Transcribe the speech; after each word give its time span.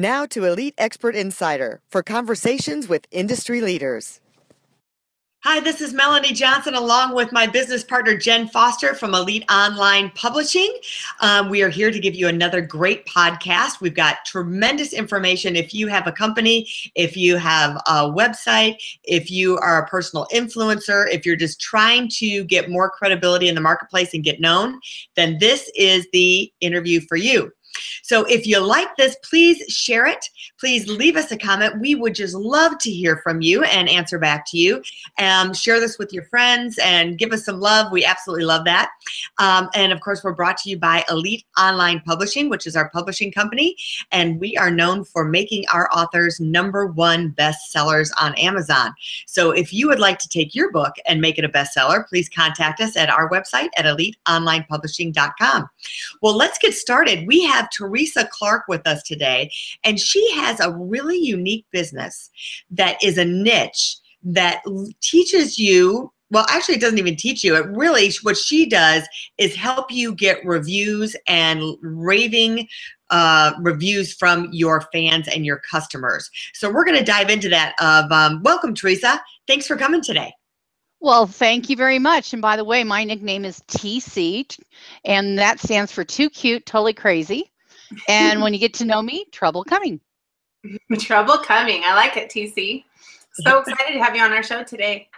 Now 0.00 0.24
to 0.28 0.46
Elite 0.46 0.72
Expert 0.78 1.14
Insider 1.14 1.82
for 1.90 2.02
conversations 2.02 2.88
with 2.88 3.06
industry 3.10 3.60
leaders. 3.60 4.22
Hi, 5.44 5.60
this 5.60 5.82
is 5.82 5.92
Melanie 5.92 6.32
Johnson 6.32 6.74
along 6.74 7.14
with 7.14 7.32
my 7.32 7.46
business 7.46 7.84
partner 7.84 8.16
Jen 8.16 8.48
Foster 8.48 8.94
from 8.94 9.14
Elite 9.14 9.44
Online 9.50 10.10
Publishing. 10.14 10.74
Um, 11.20 11.50
we 11.50 11.62
are 11.62 11.68
here 11.68 11.90
to 11.90 12.00
give 12.00 12.14
you 12.14 12.28
another 12.28 12.62
great 12.62 13.04
podcast. 13.04 13.82
We've 13.82 13.94
got 13.94 14.24
tremendous 14.24 14.94
information. 14.94 15.54
If 15.54 15.74
you 15.74 15.86
have 15.88 16.06
a 16.06 16.12
company, 16.12 16.66
if 16.94 17.14
you 17.14 17.36
have 17.36 17.76
a 17.86 18.10
website, 18.10 18.76
if 19.04 19.30
you 19.30 19.58
are 19.58 19.82
a 19.82 19.86
personal 19.86 20.26
influencer, 20.32 21.12
if 21.12 21.26
you're 21.26 21.36
just 21.36 21.60
trying 21.60 22.08
to 22.20 22.44
get 22.44 22.70
more 22.70 22.88
credibility 22.88 23.48
in 23.48 23.54
the 23.54 23.60
marketplace 23.60 24.14
and 24.14 24.24
get 24.24 24.40
known, 24.40 24.80
then 25.14 25.36
this 25.40 25.70
is 25.76 26.08
the 26.14 26.50
interview 26.62 27.02
for 27.02 27.16
you. 27.16 27.52
So 28.02 28.24
if 28.24 28.46
you 28.46 28.58
like 28.60 28.94
this, 28.96 29.16
please 29.22 29.62
share 29.68 30.06
it. 30.06 30.28
Please 30.58 30.86
leave 30.88 31.16
us 31.16 31.30
a 31.32 31.38
comment. 31.38 31.80
We 31.80 31.94
would 31.94 32.14
just 32.14 32.34
love 32.34 32.78
to 32.78 32.90
hear 32.90 33.18
from 33.18 33.40
you 33.40 33.62
and 33.64 33.88
answer 33.88 34.18
back 34.18 34.44
to 34.48 34.58
you. 34.58 34.82
Um, 35.18 35.54
share 35.54 35.80
this 35.80 35.98
with 35.98 36.12
your 36.12 36.24
friends 36.24 36.78
and 36.82 37.18
give 37.18 37.32
us 37.32 37.44
some 37.44 37.60
love. 37.60 37.92
We 37.92 38.04
absolutely 38.04 38.44
love 38.44 38.64
that. 38.64 38.90
Um, 39.38 39.68
and 39.74 39.92
of 39.92 40.00
course, 40.00 40.22
we're 40.22 40.34
brought 40.34 40.58
to 40.58 40.70
you 40.70 40.78
by 40.78 41.04
Elite 41.10 41.44
Online 41.58 42.00
Publishing, 42.00 42.48
which 42.48 42.66
is 42.66 42.76
our 42.76 42.90
publishing 42.90 43.32
company. 43.32 43.76
And 44.12 44.38
we 44.38 44.56
are 44.56 44.70
known 44.70 45.04
for 45.04 45.24
making 45.24 45.64
our 45.72 45.88
authors 45.92 46.40
number 46.40 46.86
one 46.86 47.32
bestsellers 47.32 48.10
on 48.20 48.34
Amazon. 48.34 48.92
So 49.26 49.50
if 49.50 49.72
you 49.72 49.88
would 49.88 50.00
like 50.00 50.18
to 50.18 50.28
take 50.28 50.54
your 50.54 50.70
book 50.72 50.94
and 51.06 51.20
make 51.20 51.38
it 51.38 51.44
a 51.44 51.48
bestseller, 51.48 52.06
please 52.06 52.28
contact 52.28 52.80
us 52.80 52.96
at 52.96 53.08
our 53.08 53.30
website 53.30 53.68
at 53.76 53.84
eliteonlinepublishing.com. 53.84 55.70
Well, 56.22 56.36
let's 56.36 56.58
get 56.58 56.74
started. 56.74 57.26
We 57.26 57.44
have 57.44 57.69
Teresa 57.76 58.28
Clark 58.32 58.64
with 58.68 58.86
us 58.86 59.02
today, 59.02 59.50
and 59.84 59.98
she 59.98 60.30
has 60.32 60.60
a 60.60 60.72
really 60.72 61.18
unique 61.18 61.66
business 61.70 62.30
that 62.70 63.02
is 63.02 63.18
a 63.18 63.24
niche 63.24 63.96
that 64.22 64.62
teaches 65.00 65.58
you 65.58 66.12
well 66.30 66.44
actually 66.50 66.74
it 66.74 66.80
doesn't 66.80 66.98
even 66.98 67.16
teach 67.16 67.42
you 67.42 67.56
it 67.56 67.66
really 67.68 68.12
what 68.22 68.36
she 68.36 68.68
does 68.68 69.08
is 69.38 69.54
help 69.54 69.90
you 69.90 70.14
get 70.14 70.44
reviews 70.44 71.16
and 71.26 71.62
raving 71.80 72.68
uh, 73.08 73.52
reviews 73.60 74.14
from 74.14 74.48
your 74.52 74.82
fans 74.92 75.26
and 75.28 75.46
your 75.46 75.60
customers 75.70 76.30
so 76.52 76.70
we're 76.70 76.84
going 76.84 76.98
to 76.98 77.04
dive 77.04 77.30
into 77.30 77.48
that 77.48 77.74
of 77.80 78.10
um, 78.12 78.42
welcome 78.42 78.74
teresa 78.74 79.20
thanks 79.46 79.66
for 79.66 79.76
coming 79.76 80.02
today 80.02 80.32
well, 81.02 81.26
thank 81.26 81.70
you 81.70 81.76
very 81.76 81.98
much. 81.98 82.34
And 82.34 82.42
by 82.42 82.56
the 82.56 82.64
way, 82.64 82.84
my 82.84 83.04
nickname 83.04 83.46
is 83.46 83.60
TC, 83.68 84.58
and 85.06 85.38
that 85.38 85.58
stands 85.58 85.90
for 85.90 86.04
Too 86.04 86.28
Cute, 86.28 86.66
Totally 86.66 86.92
Crazy. 86.92 87.49
And 88.08 88.40
when 88.40 88.52
you 88.52 88.60
get 88.60 88.74
to 88.74 88.84
know 88.84 89.02
me, 89.02 89.26
trouble 89.32 89.64
coming. 89.64 90.00
trouble 90.98 91.38
coming. 91.38 91.82
I 91.84 91.94
like 91.94 92.16
it, 92.16 92.30
TC. 92.30 92.84
So 93.32 93.58
excited 93.58 93.94
to 93.94 94.02
have 94.02 94.14
you 94.14 94.22
on 94.22 94.32
our 94.32 94.42
show 94.42 94.62
today. 94.62 95.08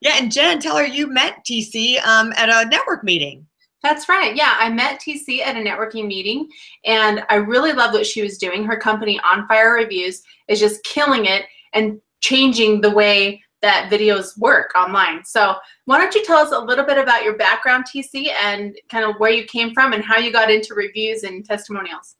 Yeah, 0.00 0.14
and 0.16 0.30
Jen, 0.30 0.60
tell 0.60 0.76
her 0.76 0.86
you 0.86 1.06
met 1.06 1.44
TC 1.44 2.02
um, 2.04 2.32
at 2.36 2.48
a 2.48 2.68
network 2.68 3.02
meeting. 3.02 3.46
That's 3.82 4.08
right. 4.08 4.34
Yeah, 4.34 4.54
I 4.58 4.68
met 4.68 5.00
TC 5.00 5.40
at 5.40 5.56
a 5.56 5.60
networking 5.60 6.06
meeting, 6.06 6.48
and 6.84 7.22
I 7.28 7.36
really 7.36 7.72
loved 7.72 7.94
what 7.94 8.06
she 8.06 8.22
was 8.22 8.38
doing. 8.38 8.64
Her 8.64 8.76
company, 8.76 9.20
On 9.20 9.46
Fire 9.46 9.74
Reviews, 9.74 10.22
is 10.48 10.60
just 10.60 10.82
killing 10.84 11.26
it 11.26 11.44
and 11.72 12.00
changing 12.20 12.80
the 12.80 12.90
way 12.90 13.42
that 13.62 13.90
videos 13.90 14.38
work 14.38 14.70
online. 14.76 15.24
So 15.24 15.56
why 15.86 15.98
don't 15.98 16.14
you 16.14 16.24
tell 16.24 16.38
us 16.38 16.52
a 16.52 16.58
little 16.58 16.84
bit 16.84 16.98
about 16.98 17.24
your 17.24 17.36
background, 17.36 17.84
TC, 17.84 18.28
and 18.42 18.76
kind 18.90 19.04
of 19.04 19.16
where 19.18 19.30
you 19.30 19.44
came 19.44 19.72
from 19.72 19.92
and 19.92 20.04
how 20.04 20.18
you 20.18 20.32
got 20.32 20.50
into 20.50 20.74
reviews 20.74 21.22
and 21.22 21.44
testimonials? 21.44 22.16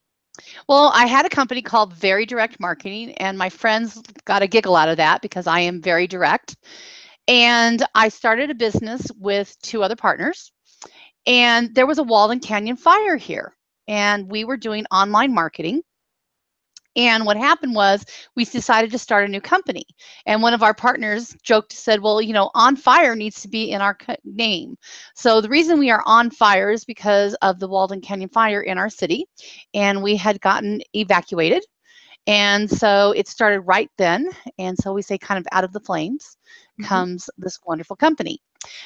Well, 0.69 0.91
I 0.95 1.07
had 1.07 1.27
a 1.27 1.31
company 1.31 1.63
called 1.63 1.95
Very 1.95 2.27
Direct 2.27 2.61
Marketing, 2.61 3.13
and 3.15 3.39
my 3.39 3.49
friends 3.49 4.03
got 4.25 4.43
a 4.43 4.47
giggle 4.47 4.77
out 4.77 4.89
of 4.89 4.97
that 4.99 5.23
because 5.23 5.47
I 5.47 5.61
am 5.61 5.81
very 5.81 6.07
direct. 6.07 6.57
And 7.29 7.85
I 7.95 8.09
started 8.09 8.51
a 8.51 8.55
business 8.55 9.11
with 9.19 9.57
two 9.63 9.83
other 9.83 9.97
partners, 9.97 10.53
and 11.27 11.75
there 11.75 11.87
was 11.87 11.99
a 11.99 12.03
Waldo 12.03 12.39
Canyon 12.39 12.77
fire 12.77 13.17
here, 13.17 13.57
and 13.89 14.31
we 14.31 14.45
were 14.45 14.57
doing 14.57 14.87
online 14.93 15.35
marketing. 15.35 15.83
And 16.97 17.27
what 17.27 17.37
happened 17.37 17.75
was 17.75 18.05
we 18.34 18.45
decided 18.45 18.91
to 18.91 18.99
start 18.99 19.29
a 19.29 19.31
new 19.31 19.41
company. 19.41 19.84
And 20.25 20.43
one 20.43 20.55
of 20.55 20.62
our 20.62 20.75
partners 20.75 21.37
joked, 21.43 21.73
said, 21.73 22.01
Well, 22.01 22.23
you 22.23 22.33
know, 22.33 22.51
On 22.55 22.75
Fire 22.75 23.15
needs 23.15 23.43
to 23.43 23.49
be 23.49 23.71
in 23.71 23.83
our 23.83 23.97
name. 24.25 24.77
So 25.15 25.41
the 25.41 25.49
reason 25.49 25.79
we 25.79 25.91
are 25.91 26.03
on 26.06 26.31
fire 26.31 26.71
is 26.71 26.85
because 26.85 27.35
of 27.43 27.59
the 27.61 27.69
Waldo 27.69 28.01
Canyon 28.01 28.31
fire 28.31 28.62
in 28.62 28.79
our 28.79 28.91
city. 28.91 29.27
And 29.75 30.03
we 30.03 30.17
had 30.17 30.41
gotten 30.41 30.81
evacuated. 30.95 31.65
And 32.27 32.69
so 32.69 33.12
it 33.12 33.29
started 33.29 33.61
right 33.61 33.91
then. 33.99 34.29
And 34.59 34.77
so 34.77 34.93
we 34.93 35.03
say, 35.03 35.17
kind 35.17 35.39
of 35.39 35.47
out 35.53 35.65
of 35.65 35.73
the 35.73 35.81
flames 35.81 36.37
mm-hmm. 36.81 36.89
comes 36.89 37.31
this 37.39 37.59
wonderful 37.65 37.97
company. 37.97 38.41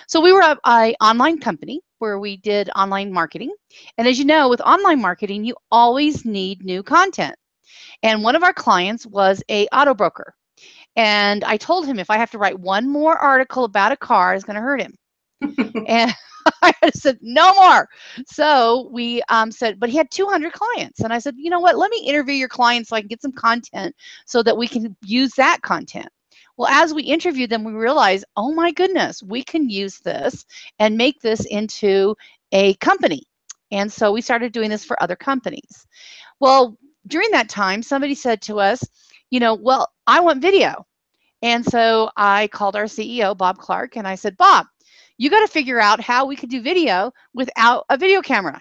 So 0.08 0.20
we 0.20 0.32
were 0.32 0.40
a, 0.40 0.58
a, 0.66 0.94
online 1.00 1.38
company 1.38 1.80
where 1.98 2.18
we 2.18 2.36
did 2.36 2.70
online 2.76 3.12
marketing. 3.12 3.54
And 3.96 4.06
as 4.06 4.18
you 4.18 4.26
know, 4.26 4.48
with 4.48 4.60
online 4.60 5.00
marketing, 5.00 5.44
you 5.44 5.54
always 5.70 6.24
need 6.24 6.64
new 6.64 6.82
content. 6.82 7.34
And 8.02 8.22
one 8.22 8.36
of 8.36 8.42
our 8.42 8.52
clients 8.52 9.06
was 9.06 9.42
a 9.48 9.66
auto 9.68 9.94
broker. 9.94 10.34
And 10.96 11.44
I 11.44 11.56
told 11.56 11.86
him 11.86 11.98
if 11.98 12.10
I 12.10 12.18
have 12.18 12.30
to 12.32 12.38
write 12.38 12.58
one 12.58 12.88
more 12.88 13.16
article 13.16 13.64
about 13.64 13.92
a 13.92 13.96
car, 13.96 14.34
it's 14.34 14.44
going 14.44 14.56
to 14.56 14.62
hurt 14.62 14.80
him. 14.80 14.94
and 15.86 16.12
I 16.62 16.72
said, 16.94 17.18
no 17.20 17.52
more. 17.54 17.88
So 18.26 18.88
we 18.92 19.22
um, 19.28 19.50
said, 19.52 19.78
but 19.78 19.90
he 19.90 19.96
had 19.96 20.10
200 20.10 20.52
clients. 20.52 21.00
And 21.00 21.12
I 21.12 21.18
said, 21.18 21.34
you 21.36 21.50
know 21.50 21.60
what? 21.60 21.78
Let 21.78 21.90
me 21.90 22.04
interview 22.06 22.34
your 22.34 22.48
clients 22.48 22.88
so 22.88 22.96
I 22.96 23.00
can 23.00 23.08
get 23.08 23.22
some 23.22 23.32
content 23.32 23.94
so 24.26 24.42
that 24.42 24.56
we 24.56 24.66
can 24.68 24.96
use 25.04 25.32
that 25.34 25.62
content. 25.62 26.08
Well, 26.56 26.68
as 26.68 26.92
we 26.92 27.02
interviewed 27.02 27.50
them, 27.50 27.64
we 27.64 27.72
realized, 27.72 28.24
oh 28.36 28.52
my 28.52 28.70
goodness, 28.72 29.22
we 29.22 29.42
can 29.42 29.70
use 29.70 29.98
this 30.00 30.44
and 30.78 30.96
make 30.96 31.20
this 31.20 31.46
into 31.46 32.14
a 32.52 32.74
company. 32.74 33.22
And 33.70 33.90
so 33.90 34.12
we 34.12 34.20
started 34.20 34.52
doing 34.52 34.68
this 34.68 34.84
for 34.84 35.00
other 35.02 35.16
companies. 35.16 35.86
Well, 36.40 36.76
during 37.06 37.30
that 37.32 37.48
time, 37.48 37.82
somebody 37.82 38.14
said 38.14 38.42
to 38.42 38.60
us, 38.60 38.84
you 39.30 39.40
know, 39.40 39.54
well, 39.54 39.90
I 40.06 40.20
want 40.20 40.42
video. 40.42 40.86
And 41.42 41.64
so 41.64 42.10
I 42.16 42.48
called 42.48 42.76
our 42.76 42.84
CEO, 42.84 43.36
Bob 43.36 43.58
Clark, 43.58 43.96
and 43.96 44.06
I 44.06 44.14
said, 44.14 44.36
Bob, 44.36 44.66
you 45.16 45.30
got 45.30 45.40
to 45.40 45.48
figure 45.48 45.80
out 45.80 46.00
how 46.00 46.26
we 46.26 46.36
could 46.36 46.50
do 46.50 46.60
video 46.60 47.12
without 47.34 47.84
a 47.88 47.96
video 47.96 48.20
camera. 48.20 48.60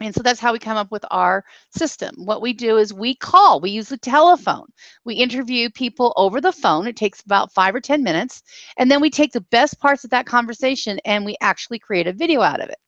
And 0.00 0.14
so 0.14 0.22
that's 0.22 0.38
how 0.38 0.52
we 0.52 0.60
come 0.60 0.76
up 0.76 0.92
with 0.92 1.04
our 1.10 1.44
system. 1.76 2.14
What 2.18 2.40
we 2.40 2.52
do 2.52 2.76
is 2.78 2.94
we 2.94 3.16
call, 3.16 3.60
we 3.60 3.70
use 3.70 3.88
the 3.88 3.98
telephone. 3.98 4.66
We 5.04 5.14
interview 5.14 5.70
people 5.70 6.12
over 6.16 6.40
the 6.40 6.52
phone. 6.52 6.86
It 6.86 6.96
takes 6.96 7.20
about 7.22 7.52
five 7.52 7.74
or 7.74 7.80
10 7.80 8.04
minutes. 8.04 8.42
And 8.76 8.88
then 8.88 9.00
we 9.00 9.10
take 9.10 9.32
the 9.32 9.40
best 9.40 9.80
parts 9.80 10.04
of 10.04 10.10
that 10.10 10.26
conversation 10.26 11.00
and 11.04 11.24
we 11.24 11.36
actually 11.40 11.80
create 11.80 12.06
a 12.06 12.12
video 12.12 12.42
out 12.42 12.60
of 12.60 12.68
it. 12.68 12.78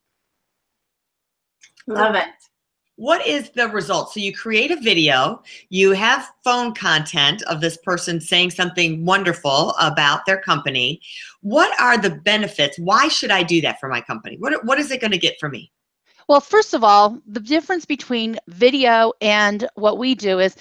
Love 1.88 2.14
it 2.14 2.28
what 3.00 3.26
is 3.26 3.48
the 3.48 3.66
result? 3.66 4.12
So 4.12 4.20
you 4.20 4.30
create 4.30 4.70
a 4.70 4.76
video, 4.76 5.42
you 5.70 5.92
have 5.92 6.30
phone 6.44 6.74
content 6.74 7.40
of 7.44 7.62
this 7.62 7.78
person 7.78 8.20
saying 8.20 8.50
something 8.50 9.06
wonderful 9.06 9.74
about 9.80 10.26
their 10.26 10.38
company. 10.38 11.00
What 11.40 11.72
are 11.80 11.96
the 11.96 12.10
benefits? 12.10 12.78
Why 12.78 13.08
should 13.08 13.30
I 13.30 13.42
do 13.42 13.62
that 13.62 13.80
for 13.80 13.88
my 13.88 14.02
company? 14.02 14.36
What, 14.38 14.66
what 14.66 14.78
is 14.78 14.90
it 14.90 15.00
going 15.00 15.12
to 15.12 15.18
get 15.18 15.40
for 15.40 15.48
me? 15.48 15.72
Well, 16.28 16.42
first 16.42 16.74
of 16.74 16.84
all, 16.84 17.18
the 17.26 17.40
difference 17.40 17.86
between 17.86 18.38
video 18.48 19.14
and 19.22 19.66
what 19.76 19.96
we 19.96 20.14
do 20.14 20.38
is 20.38 20.54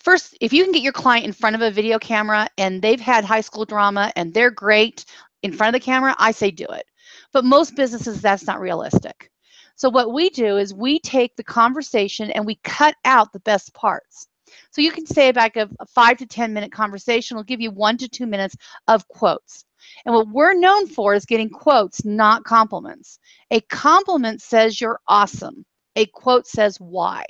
first, 0.00 0.36
if 0.40 0.52
you 0.52 0.64
can 0.64 0.72
get 0.72 0.82
your 0.82 0.92
client 0.92 1.26
in 1.26 1.32
front 1.32 1.54
of 1.54 1.62
a 1.62 1.70
video 1.70 2.00
camera 2.00 2.48
and 2.58 2.82
they've 2.82 3.00
had 3.00 3.24
high 3.24 3.40
school 3.40 3.64
drama 3.64 4.12
and 4.16 4.34
they're 4.34 4.50
great 4.50 5.04
in 5.44 5.52
front 5.52 5.72
of 5.72 5.80
the 5.80 5.84
camera, 5.84 6.16
I 6.18 6.32
say 6.32 6.50
do 6.50 6.66
it. 6.70 6.86
But 7.32 7.44
most 7.44 7.76
businesses, 7.76 8.20
that's 8.20 8.48
not 8.48 8.58
realistic. 8.58 9.30
So 9.76 9.88
what 9.90 10.12
we 10.12 10.30
do 10.30 10.56
is 10.56 10.72
we 10.72 11.00
take 11.00 11.36
the 11.36 11.44
conversation 11.44 12.30
and 12.30 12.46
we 12.46 12.56
cut 12.62 12.94
out 13.04 13.32
the 13.32 13.40
best 13.40 13.74
parts. 13.74 14.26
So 14.70 14.82
you 14.82 14.92
can 14.92 15.06
say 15.06 15.32
back 15.32 15.56
a, 15.56 15.68
a 15.80 15.86
five 15.86 16.18
to 16.18 16.26
10 16.26 16.52
minute 16.52 16.72
conversation 16.72 17.36
will 17.36 17.44
give 17.44 17.60
you 17.60 17.70
one 17.70 17.96
to 17.98 18.08
two 18.08 18.26
minutes 18.26 18.56
of 18.88 19.06
quotes. 19.08 19.64
And 20.06 20.14
what 20.14 20.28
we're 20.28 20.54
known 20.54 20.86
for 20.86 21.14
is 21.14 21.26
getting 21.26 21.50
quotes, 21.50 22.04
not 22.04 22.44
compliments. 22.44 23.18
A 23.50 23.60
compliment 23.62 24.42
says 24.42 24.80
you're 24.80 25.00
awesome. 25.08 25.64
A 25.96 26.06
quote 26.06 26.46
says 26.46 26.78
why. 26.78 27.24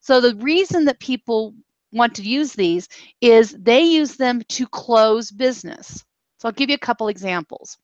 So 0.00 0.20
the 0.20 0.36
reason 0.36 0.84
that 0.86 1.00
people 1.00 1.54
want 1.92 2.14
to 2.16 2.22
use 2.22 2.52
these 2.52 2.88
is 3.20 3.56
they 3.58 3.82
use 3.82 4.16
them 4.16 4.42
to 4.48 4.66
close 4.66 5.30
business. 5.30 6.04
So 6.38 6.48
I'll 6.48 6.52
give 6.52 6.70
you 6.70 6.76
a 6.76 6.78
couple 6.78 7.08
examples. 7.08 7.78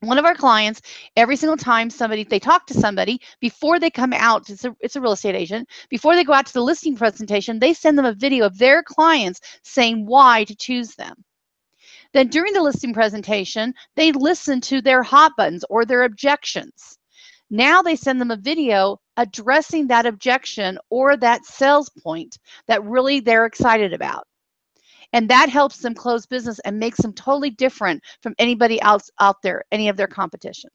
One 0.00 0.16
of 0.16 0.24
our 0.24 0.34
clients, 0.34 0.80
every 1.14 1.36
single 1.36 1.58
time 1.58 1.90
somebody 1.90 2.24
they 2.24 2.38
talk 2.38 2.66
to 2.66 2.74
somebody 2.74 3.20
before 3.38 3.78
they 3.78 3.90
come 3.90 4.14
out, 4.14 4.48
it's 4.48 4.64
a, 4.64 4.74
it's 4.80 4.96
a 4.96 5.00
real 5.00 5.12
estate 5.12 5.34
agent, 5.34 5.68
before 5.90 6.14
they 6.14 6.24
go 6.24 6.32
out 6.32 6.46
to 6.46 6.52
the 6.54 6.62
listing 6.62 6.96
presentation, 6.96 7.58
they 7.58 7.74
send 7.74 7.98
them 7.98 8.06
a 8.06 8.14
video 8.14 8.46
of 8.46 8.56
their 8.56 8.82
clients 8.82 9.40
saying 9.62 10.06
why 10.06 10.44
to 10.44 10.56
choose 10.56 10.94
them. 10.94 11.22
Then 12.14 12.28
during 12.28 12.54
the 12.54 12.62
listing 12.62 12.94
presentation, 12.94 13.74
they 13.94 14.10
listen 14.12 14.62
to 14.62 14.80
their 14.80 15.02
hot 15.02 15.32
buttons 15.36 15.64
or 15.68 15.84
their 15.84 16.04
objections. 16.04 16.98
Now 17.50 17.82
they 17.82 17.96
send 17.96 18.20
them 18.20 18.30
a 18.30 18.36
video 18.36 19.00
addressing 19.18 19.88
that 19.88 20.06
objection 20.06 20.78
or 20.88 21.16
that 21.18 21.44
sales 21.44 21.90
point 22.02 22.38
that 22.68 22.82
really 22.84 23.20
they're 23.20 23.44
excited 23.44 23.92
about. 23.92 24.26
And 25.12 25.28
that 25.28 25.48
helps 25.48 25.78
them 25.78 25.94
close 25.94 26.26
business 26.26 26.60
and 26.60 26.78
makes 26.78 26.98
them 26.98 27.12
totally 27.12 27.50
different 27.50 28.02
from 28.22 28.34
anybody 28.38 28.80
else 28.80 29.10
out 29.20 29.42
there, 29.42 29.64
any 29.72 29.88
of 29.88 29.96
their 29.96 30.06
competition. 30.06 30.70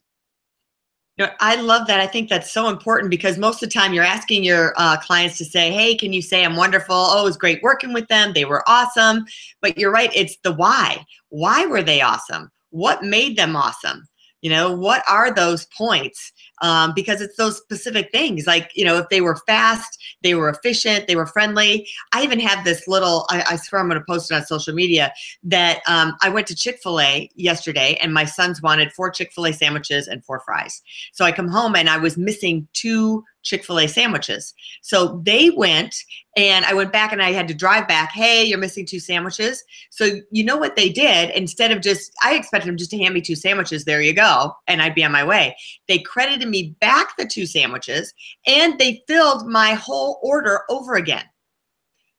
You 1.18 1.26
know, 1.26 1.32
I 1.40 1.56
love 1.56 1.88
that. 1.88 2.02
I 2.02 2.08
think 2.08 2.28
that's 2.28 2.52
so 2.52 2.68
important 2.68 3.10
because 3.10 3.38
most 3.38 3.64
of 3.64 3.70
the 3.70 3.74
time 3.74 3.94
you're 3.94 4.04
asking 4.04 4.44
your 4.44 4.74
uh, 4.76 4.98
clients 4.98 5.38
to 5.38 5.46
say, 5.46 5.72
hey, 5.72 5.96
can 5.96 6.12
you 6.12 6.22
say 6.22 6.44
I'm 6.44 6.58
wonderful? 6.58 6.96
Oh, 6.96 7.22
it 7.22 7.24
was 7.24 7.38
great 7.38 7.64
working 7.64 7.94
with 7.94 8.08
them. 8.10 8.34
They 8.34 8.44
were 8.44 8.64
awesome. 8.68 9.26
But 9.62 9.78
you're 9.78 9.94
right, 9.94 10.12
it's 10.14 10.36
the 10.44 10.52
why. 10.52 11.06
Why 11.30 11.66
were 11.68 11.84
they 11.84 12.02
awesome? 12.02 12.52
What 12.72 13.04
made 13.04 13.38
them 13.38 13.56
awesome? 13.56 14.06
You 14.42 14.50
know, 14.50 14.76
what 14.76 15.04
are 15.10 15.34
those 15.34 15.66
points? 15.68 16.34
Um, 16.62 16.94
because 16.96 17.22
it's 17.22 17.38
those 17.38 17.58
specific 17.58 18.12
things. 18.12 18.48
Like, 18.48 18.72
you 18.76 18.86
know, 18.86 18.98
if 18.98 19.10
they 19.10 19.22
were 19.22 19.38
fast, 19.48 19.98
they 20.24 20.36
were 20.36 20.50
efficient, 20.50 21.08
they 21.08 21.16
were 21.16 21.26
friendly. 21.26 21.88
I 22.14 22.24
even 22.24 22.40
have 22.40 22.64
this 22.64 22.88
little, 22.88 23.26
I, 23.30 23.44
I 23.52 23.56
swear 23.58 23.82
I'm 23.82 23.90
going 23.90 24.00
to 24.00 24.06
post 24.06 24.32
it 24.32 24.36
on 24.36 24.46
social 24.46 24.74
media, 24.74 25.14
that 25.44 25.82
um, 25.88 26.16
I 26.22 26.30
went 26.30 26.48
to 26.48 26.56
Chick 26.56 26.80
fil 26.82 27.00
A 27.00 27.30
yesterday 27.36 27.98
and 28.02 28.14
my 28.14 28.26
sons 28.26 28.62
wanted 28.62 28.92
four 28.94 29.10
Chick 29.12 29.32
fil 29.34 29.48
A 29.48 29.54
sandwiches 29.54 30.08
and 30.08 30.24
four 30.24 30.40
fries. 30.40 30.82
So 31.14 31.26
I 31.26 31.32
come 31.32 31.48
home 31.48 31.76
and 31.76 31.90
I 31.90 31.98
was 31.98 32.18
missing 32.18 32.68
two 32.74 33.24
Chick 33.44 33.64
fil 33.64 33.80
A 33.80 33.88
sandwiches. 33.88 34.54
So 34.82 35.22
they 35.24 35.52
went 35.52 35.96
and 36.36 36.66
I 36.66 36.74
went 36.74 36.92
back 36.92 37.14
and 37.14 37.22
I 37.22 37.32
had 37.32 37.48
to 37.48 37.54
drive 37.54 37.88
back. 37.88 38.12
Hey, 38.12 38.44
you're 38.44 38.58
missing 38.58 38.86
two 38.86 39.00
sandwiches. 39.00 39.64
So 39.92 40.20
you 40.32 40.44
know 40.44 40.58
what 40.58 40.76
they 40.76 40.90
did? 40.90 41.30
Instead 41.30 41.72
of 41.72 41.82
just, 41.82 42.12
I 42.24 42.34
expected 42.34 42.68
them 42.68 42.76
just 42.78 42.90
to 42.92 42.98
hand 42.98 43.14
me 43.14 43.22
two 43.22 43.36
sandwiches. 43.36 43.86
There 43.86 44.02
you 44.02 44.14
go. 44.14 44.54
And 44.68 44.82
I'd 44.82 44.96
be 44.96 45.04
on 45.04 45.12
my 45.12 45.24
way. 45.24 45.56
They 45.88 46.00
credited 46.00 46.45
me 46.50 46.76
back 46.80 47.18
the 47.18 47.26
two 47.26 47.46
sandwiches 47.46 48.14
and 48.48 48.78
they 48.80 49.04
filled 49.08 49.48
my 49.48 49.74
whole 49.74 50.20
order 50.24 50.62
over 50.70 50.96
again. 50.96 51.26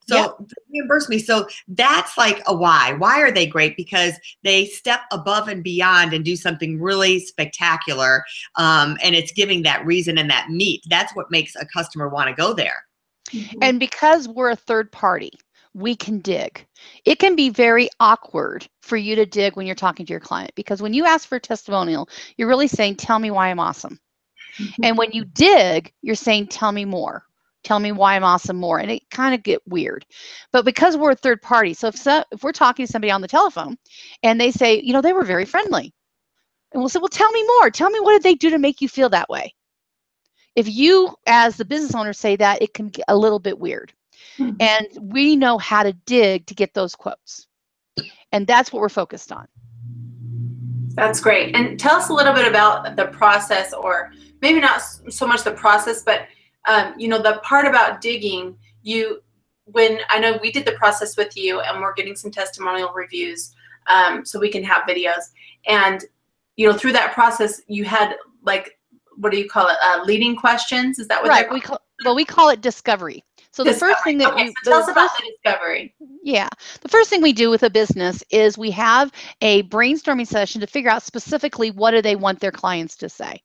So 0.09 0.17
yep. 0.17 0.37
reimburse 0.73 1.09
me. 1.09 1.19
So 1.19 1.49
that's 1.69 2.17
like 2.17 2.41
a 2.47 2.55
why. 2.55 2.93
Why 2.93 3.21
are 3.21 3.33
they 3.33 3.47
great? 3.47 3.77
Because 3.77 4.15
they 4.45 4.67
step 4.67 5.01
above 5.11 5.49
and 5.49 5.65
beyond 5.65 6.13
and 6.13 6.25
do 6.25 6.37
something 6.37 6.81
really 6.81 7.19
spectacular. 7.19 8.25
Um, 8.55 8.97
and 9.03 9.17
it's 9.17 9.33
giving 9.33 9.63
that 9.65 9.85
reason 9.85 10.17
and 10.17 10.31
that 10.31 10.51
meat. 10.51 10.83
That's 10.89 11.15
what 11.17 11.31
makes 11.31 11.57
a 11.57 11.67
customer 11.67 12.09
want 12.09 12.29
to 12.29 12.35
go 12.35 12.53
there. 12.53 12.85
Mm-hmm. 13.31 13.59
And 13.63 13.81
because 13.81 14.29
we're 14.29 14.51
a 14.51 14.57
third 14.57 14.93
party, 14.93 15.33
we 15.75 15.97
can 15.97 16.21
dig. 16.21 16.65
It 17.05 17.19
can 17.19 17.35
be 17.35 17.51
very 17.51 17.89
awkward 17.99 18.67
for 18.83 18.97
you 18.97 19.17
to 19.17 19.27
dig 19.27 19.57
when 19.57 19.67
you're 19.67 19.75
talking 19.75 20.07
to 20.07 20.13
your 20.13 20.21
client 20.21 20.53
because 20.55 20.81
when 20.81 20.95
you 20.95 21.05
ask 21.05 21.29
for 21.29 21.37
a 21.37 21.41
testimonial, 21.41 22.09
you're 22.37 22.49
really 22.49 22.69
saying, 22.69 22.97
Tell 22.97 23.19
me 23.19 23.31
why 23.31 23.49
I'm 23.49 23.61
awesome. 23.61 23.99
Mm-hmm. 24.59 24.85
And 24.85 24.99
when 24.99 25.13
you 25.13 25.25
dig, 25.25 25.93
you're 26.03 26.15
saying, 26.15 26.49
Tell 26.49 26.73
me 26.73 26.85
more 26.85 27.27
tell 27.67 27.81
me 27.81 27.93
why 27.93 28.15
I'm 28.15 28.25
awesome 28.25 28.57
more. 28.57 28.79
And 28.79 28.91
it 28.91 29.11
kind 29.11 29.35
of 29.35 29.43
get 29.43 29.61
weird. 29.67 30.07
But 30.53 30.65
because 30.65 30.97
we're 30.97 31.11
a 31.11 31.17
third 31.17 31.43
party, 31.43 31.75
so 31.75 31.89
if, 31.89 31.97
so 31.97 32.23
if 32.31 32.43
we're 32.43 32.53
talking 32.53 32.87
to 32.87 32.93
somebody 32.93 33.11
on 33.11 33.21
the 33.21 33.29
telephone 33.29 33.77
and 34.23 34.41
they 34.41 34.53
say, 34.53 34.81
you 34.81 34.93
know, 34.93 35.03
they 35.03 35.13
were 35.13 35.25
very 35.25 35.45
friendly. 35.45 35.93
And 36.73 36.81
we'll 36.81 36.89
say, 36.89 37.01
well, 37.01 37.09
tell 37.09 37.31
me 37.33 37.45
more. 37.59 37.71
Tell 37.71 37.91
me 37.91 38.01
what 38.01 38.13
did 38.13 38.23
they 38.23 38.35
do 38.35 38.51
to 38.51 38.59
make 38.59 38.81
you 38.81 38.89
feel 38.89 39.09
that 39.11 39.29
way? 39.29 39.53
If 40.55 40.69
you, 40.69 41.15
as 41.27 41.57
the 41.57 41.65
business 41.65 41.95
owner, 41.95 42.13
say 42.13 42.37
that, 42.37 42.63
it 42.63 42.73
can 42.73 42.89
get 42.89 43.05
a 43.09 43.17
little 43.17 43.39
bit 43.39 43.59
weird. 43.59 43.93
Mm-hmm. 44.39 44.57
And 44.61 45.13
we 45.13 45.37
know 45.37 45.59
how 45.59 45.83
to 45.83 45.93
dig 46.07 46.47
to 46.47 46.55
get 46.55 46.73
those 46.73 46.95
quotes. 46.95 47.47
And 48.33 48.47
that's 48.47 48.73
what 48.73 48.81
we're 48.81 48.89
focused 48.89 49.33
on. 49.33 49.47
That's 50.95 51.21
great. 51.21 51.55
And 51.55 51.79
tell 51.79 51.97
us 51.97 52.09
a 52.09 52.13
little 52.13 52.33
bit 52.33 52.49
about 52.49 52.97
the 52.97 53.07
process, 53.07 53.75
or 53.75 54.13
maybe 54.43 54.61
not 54.61 54.81
so 54.81 55.27
much 55.27 55.45
the 55.45 55.53
process, 55.53 56.03
but 56.03 56.29
um, 56.67 56.95
you 56.99 57.09
know, 57.09 57.21
the 57.21 57.41
part 57.43 57.67
about 57.67 58.01
digging, 58.01 58.57
you, 58.83 59.23
when 59.65 59.99
I 60.11 60.19
know 60.19 60.39
we 60.43 60.51
did 60.51 60.65
the 60.65 60.73
process 60.73 61.17
with 61.17 61.37
you 61.37 61.61
and 61.61 61.81
we're 61.81 61.95
getting 61.95 62.17
some 62.17 62.31
testimonial 62.31 62.93
reviews 62.93 63.55
um, 63.87 64.25
so 64.25 64.39
we 64.39 64.51
can 64.51 64.65
have 64.65 64.83
videos. 64.83 65.31
And, 65.67 66.05
you 66.57 66.69
know, 66.69 66.77
through 66.77 66.93
that 66.93 67.13
process, 67.13 67.63
you 67.69 67.85
had 67.85 68.17
like, 68.43 68.79
what 69.17 69.33
do 69.33 69.39
you 69.39 69.49
call 69.49 69.69
it? 69.69 69.77
Uh, 69.83 70.03
leading 70.05 70.37
questions? 70.37 70.99
Is 70.99 71.09
that 71.09 71.23
what 71.23 71.29
right? 71.29 71.51
We 71.51 71.61
call, 71.61 71.81
well, 72.05 72.15
we 72.15 72.25
call 72.25 72.49
it 72.51 72.61
discovery. 72.61 73.23
So 73.53 73.65
discovery. 73.65 73.73
the 73.73 73.95
first 73.95 74.05
thing 74.05 74.19
that 74.19 74.33
okay, 74.35 74.45
we 74.45 74.55
so 74.65 74.71
tell 74.71 74.83
us 74.83 74.89
about 74.91 75.11
the 75.17 75.33
discovery. 75.33 75.95
Yeah, 76.23 76.49
the 76.83 76.89
first 76.89 77.09
thing 77.09 77.23
we 77.23 77.33
do 77.33 77.49
with 77.49 77.63
a 77.63 77.71
business 77.71 78.23
is 78.31 78.59
we 78.59 78.71
have 78.73 79.11
a 79.41 79.63
brainstorming 79.65 80.27
session 80.27 80.61
to 80.61 80.67
figure 80.67 80.91
out 80.91 81.03
specifically 81.03 81.71
what 81.71 81.93
do 81.93 82.03
they 82.03 82.17
want 82.17 82.41
their 82.41 82.53
clients 82.53 82.97
to 82.97 83.09
say. 83.09 83.41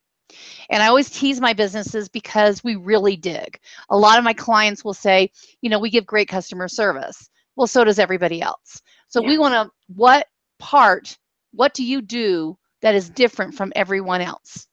And 0.70 0.82
I 0.82 0.88
always 0.88 1.10
tease 1.10 1.42
my 1.42 1.54
businesses 1.54 2.10
because 2.10 2.64
we 2.64 2.76
really 2.76 3.16
dig. 3.16 3.60
A 3.90 3.98
lot 3.98 4.18
of 4.18 4.24
my 4.24 4.34
clients 4.34 4.84
will 4.84 4.94
say, 4.94 5.32
you 5.62 5.70
know, 5.70 5.80
we 5.80 5.90
give 5.90 6.06
great 6.06 6.28
customer 6.28 6.68
service. 6.68 7.30
Well, 7.56 7.68
so 7.68 7.84
does 7.84 8.00
everybody 8.00 8.42
else. 8.42 8.82
So 9.08 9.22
yeah. 9.22 9.28
we 9.28 9.38
want 9.38 9.54
to, 9.54 9.70
what 9.88 10.28
part, 10.60 11.18
what 11.52 11.74
do 11.74 11.84
you 11.84 12.02
do 12.02 12.58
that 12.82 12.96
is 12.96 13.10
different 13.10 13.56
from 13.56 13.74
everyone 13.76 14.22
else? 14.22 14.68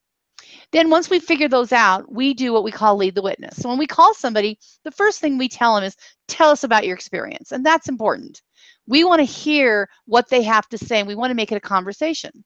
Then 0.71 0.91
once 0.91 1.09
we 1.09 1.19
figure 1.19 1.49
those 1.49 1.73
out, 1.73 2.11
we 2.13 2.35
do 2.35 2.53
what 2.53 2.65
we 2.65 2.71
call 2.71 2.97
lead 2.97 3.15
the 3.15 3.23
witness. 3.23 3.57
So 3.57 3.69
when 3.69 3.79
we 3.79 3.87
call 3.87 4.15
somebody, 4.15 4.59
the 4.85 4.91
first 4.91 5.21
thing 5.21 5.39
we 5.39 5.49
tell 5.49 5.75
them 5.75 5.85
is, 5.85 5.97
tell 6.29 6.51
us 6.51 6.65
about 6.65 6.87
your 6.87 6.95
experience. 6.95 7.53
And 7.53 7.65
that's 7.65 7.89
important. 7.89 8.43
We 8.87 9.05
want 9.05 9.21
to 9.21 9.25
hear 9.25 9.89
what 10.07 10.29
they 10.29 10.43
have 10.43 10.69
to 10.69 10.79
say 10.79 10.99
and 10.99 11.09
we 11.09 11.15
want 11.15 11.31
to 11.31 11.37
make 11.37 11.53
it 11.53 11.57
a 11.57 11.61
conversation. 11.61 12.45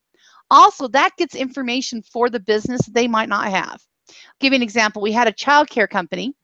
Also, 0.52 0.86
that 0.88 1.16
gets 1.16 1.34
information 1.34 2.02
for 2.02 2.28
the 2.28 2.38
business 2.38 2.82
they 2.82 3.08
might 3.08 3.30
not 3.30 3.48
have. 3.48 3.82
I'll 4.10 4.14
give 4.38 4.52
you 4.52 4.56
an 4.56 4.62
example. 4.62 5.00
We 5.00 5.10
had 5.10 5.26
a 5.26 5.32
childcare 5.32 5.88
company 5.88 6.34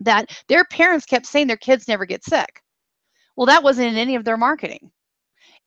that 0.00 0.30
their 0.46 0.62
parents 0.64 1.06
kept 1.06 1.24
saying 1.24 1.46
their 1.46 1.56
kids 1.56 1.88
never 1.88 2.04
get 2.04 2.22
sick. 2.22 2.62
Well, 3.36 3.46
that 3.46 3.62
wasn't 3.62 3.88
in 3.88 3.96
any 3.96 4.14
of 4.14 4.24
their 4.24 4.36
marketing. 4.36 4.90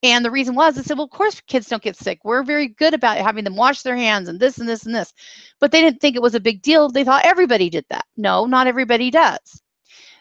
And 0.03 0.24
the 0.24 0.30
reason 0.30 0.53
was, 0.53 0.75
they 0.75 0.84
said, 0.84 0.98
well, 0.98 1.06
of 1.06 1.12
course, 1.12 1.42
kids 1.48 1.68
don't 1.68 1.82
get 1.82 1.96
sick. 1.98 2.20
We're 2.24 2.44
very 2.44 2.68
good 2.68 2.94
about 2.94 3.18
having 3.18 3.44
them 3.44 3.56
wash 3.56 3.82
their 3.82 3.96
hands 3.98 4.30
and 4.30 4.39
this 4.39 4.60
and 4.60 4.70
this 4.70 4.86
and 4.86 4.94
this. 4.94 5.12
But 5.60 5.72
they 5.72 5.82
didn't 5.82 6.00
think 6.00 6.15
it 6.15 6.22
was 6.22 6.36
a 6.36 6.39
big 6.39 6.62
deal. 6.62 6.89
They 6.89 7.03
thought 7.03 7.25
everybody 7.25 7.72
did 7.72 7.86
that. 7.89 8.06
No, 8.18 8.46
not 8.46 8.68
everybody 8.68 9.10
does. 9.10 9.63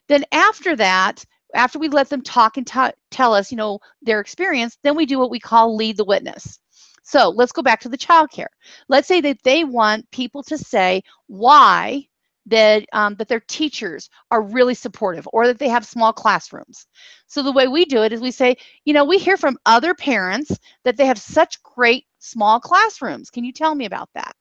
Then 0.08 0.24
after 0.32 0.74
that, 0.76 1.22
after 1.54 1.78
we 1.78 1.88
let 1.88 2.08
them 2.08 2.22
talk 2.22 2.56
and 2.56 2.66
t- 2.66 2.96
tell 3.10 3.34
us, 3.34 3.50
you 3.50 3.58
know, 3.58 3.80
their 4.00 4.20
experience, 4.20 4.78
then 4.82 4.96
we 4.96 5.04
do 5.04 5.18
what 5.18 5.30
we 5.30 5.40
call 5.40 5.76
lead 5.76 5.98
the 5.98 6.04
witness. 6.04 6.58
So 7.02 7.30
let's 7.30 7.52
go 7.52 7.62
back 7.62 7.80
to 7.80 7.88
the 7.88 7.98
childcare. 7.98 8.46
Let's 8.88 9.08
say 9.08 9.20
that 9.22 9.42
they 9.42 9.64
want 9.64 10.10
people 10.10 10.42
to 10.44 10.56
say 10.56 11.02
why 11.26 12.06
that 12.46 12.84
um, 12.92 13.14
that 13.16 13.28
their 13.28 13.40
teachers 13.40 14.10
are 14.30 14.42
really 14.42 14.74
supportive 14.74 15.28
or 15.32 15.46
that 15.46 15.58
they 15.58 15.68
have 15.68 15.86
small 15.86 16.12
classrooms. 16.12 16.86
So 17.26 17.42
the 17.42 17.52
way 17.52 17.68
we 17.68 17.84
do 17.84 18.02
it 18.02 18.12
is 18.12 18.20
we 18.20 18.32
say, 18.32 18.56
you 18.84 18.94
know, 18.94 19.04
we 19.04 19.18
hear 19.18 19.36
from 19.36 19.58
other 19.64 19.94
parents 19.94 20.58
that 20.84 20.96
they 20.96 21.06
have 21.06 21.18
such 21.18 21.62
great 21.62 22.06
small 22.18 22.58
classrooms. 22.58 23.30
Can 23.30 23.44
you 23.44 23.52
tell 23.52 23.74
me 23.74 23.84
about 23.84 24.08
that? 24.14 24.34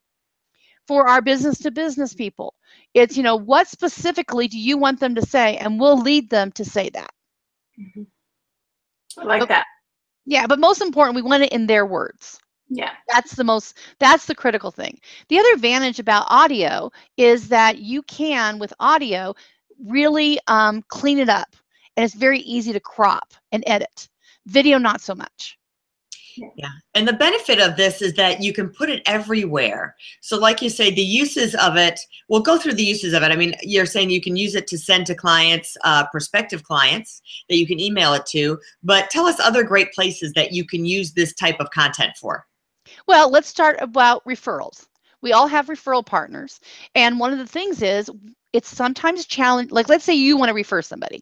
For 0.88 1.08
our 1.08 1.22
business 1.22 1.60
to 1.60 1.72
business 1.72 2.14
people, 2.14 2.56
it's, 2.94 3.16
you 3.16 3.24
know, 3.24 3.36
what 3.36 3.68
specifically 3.68 4.48
do 4.48 4.58
you 4.58 4.78
want 4.78 5.00
them 5.00 5.16
to 5.16 5.22
say? 5.22 5.58
And 5.58 5.80
we'll 5.80 6.02
lead 6.02 6.30
them 6.30 6.52
to 6.54 6.66
say 6.66 6.90
that. 6.90 7.12
Mm-hmm. 7.80 9.22
I 9.22 9.24
like 9.24 9.48
that. 9.48 9.66
Yeah, 10.26 10.48
but 10.48 10.60
most 10.60 10.82
important, 10.82 11.16
we 11.16 11.22
want 11.22 11.44
it 11.44 11.54
in 11.54 11.68
their 11.68 11.86
words. 11.86 12.41
Yeah. 12.74 12.92
That's 13.10 13.36
the 13.36 13.44
most 13.44 13.78
that's 14.00 14.26
the 14.26 14.36
critical 14.36 14.72
thing. 14.72 14.98
The 15.28 15.38
other 15.38 15.52
advantage 15.54 16.00
about 16.00 16.26
audio 16.30 16.90
is 17.18 17.50
that 17.50 17.80
you 17.80 18.02
can 18.04 18.60
with 18.60 18.74
audio 18.80 19.36
really 19.86 20.40
um, 20.48 20.82
clean 20.88 21.20
it 21.20 21.28
up 21.28 21.54
and 21.98 22.06
it's 22.06 22.16
very 22.16 22.40
easy 22.40 22.72
to 22.72 22.80
crop 22.80 23.34
and 23.52 23.62
edit. 23.68 24.08
Video 24.48 24.78
not 24.78 25.02
so 25.02 25.14
much. 25.14 25.58
Yeah. 26.56 26.70
And 26.96 27.06
the 27.06 27.14
benefit 27.14 27.60
of 27.60 27.76
this 27.76 28.02
is 28.02 28.14
that 28.14 28.42
you 28.42 28.54
can 28.54 28.70
put 28.70 28.90
it 28.90 29.04
everywhere. 29.06 29.98
So, 30.22 30.40
like 30.40 30.62
you 30.62 30.70
say, 30.70 30.90
the 30.90 31.02
uses 31.02 31.56
of 31.56 31.76
it, 31.76 32.00
we'll 32.30 32.42
go 32.42 32.58
through 32.58 32.76
the 32.76 32.84
uses 32.84 33.14
of 33.14 33.22
it. 33.22 33.32
I 33.32 33.36
mean, 33.36 33.54
you're 33.62 33.86
saying 33.86 34.12
you 34.12 34.22
can 34.22 34.38
use 34.38 34.56
it 34.56 34.66
to 34.68 34.78
send 34.78 35.06
to 35.08 35.16
clients, 35.16 35.76
uh, 35.84 36.08
prospective 36.08 36.64
clients 36.64 37.22
that 37.50 37.58
you 37.58 37.68
can 37.68 37.82
email 37.82 38.14
it 38.14 38.26
to, 38.28 38.58
but 38.82 39.10
tell 39.10 39.26
us 39.26 39.42
other 39.42 39.64
great 39.66 39.92
places 39.92 40.32
that 40.34 40.54
you 40.54 40.66
can 40.66 40.86
use 40.86 41.12
this 41.12 41.34
type 41.34 41.60
of 41.60 41.70
content 41.72 42.14
for. 42.16 42.48
Well, 43.08 43.30
let's 43.30 43.48
start 43.48 43.78
about 43.80 44.24
referrals. 44.26 44.86
We 45.22 45.34
all 45.34 45.48
have 45.48 45.68
referral 45.68 46.06
partners. 46.06 46.60
And 46.96 47.20
one 47.20 47.32
of 47.32 47.40
the 47.40 47.48
things 47.48 47.82
is 47.82 48.10
it's 48.54 48.70
sometimes 48.70 49.26
challenge 49.26 49.72
like 49.72 49.90
let's 49.90 50.04
say 50.04 50.14
you 50.14 50.38
want 50.38 50.50
to 50.50 50.56
refer 50.56 50.82
somebody. 50.82 51.22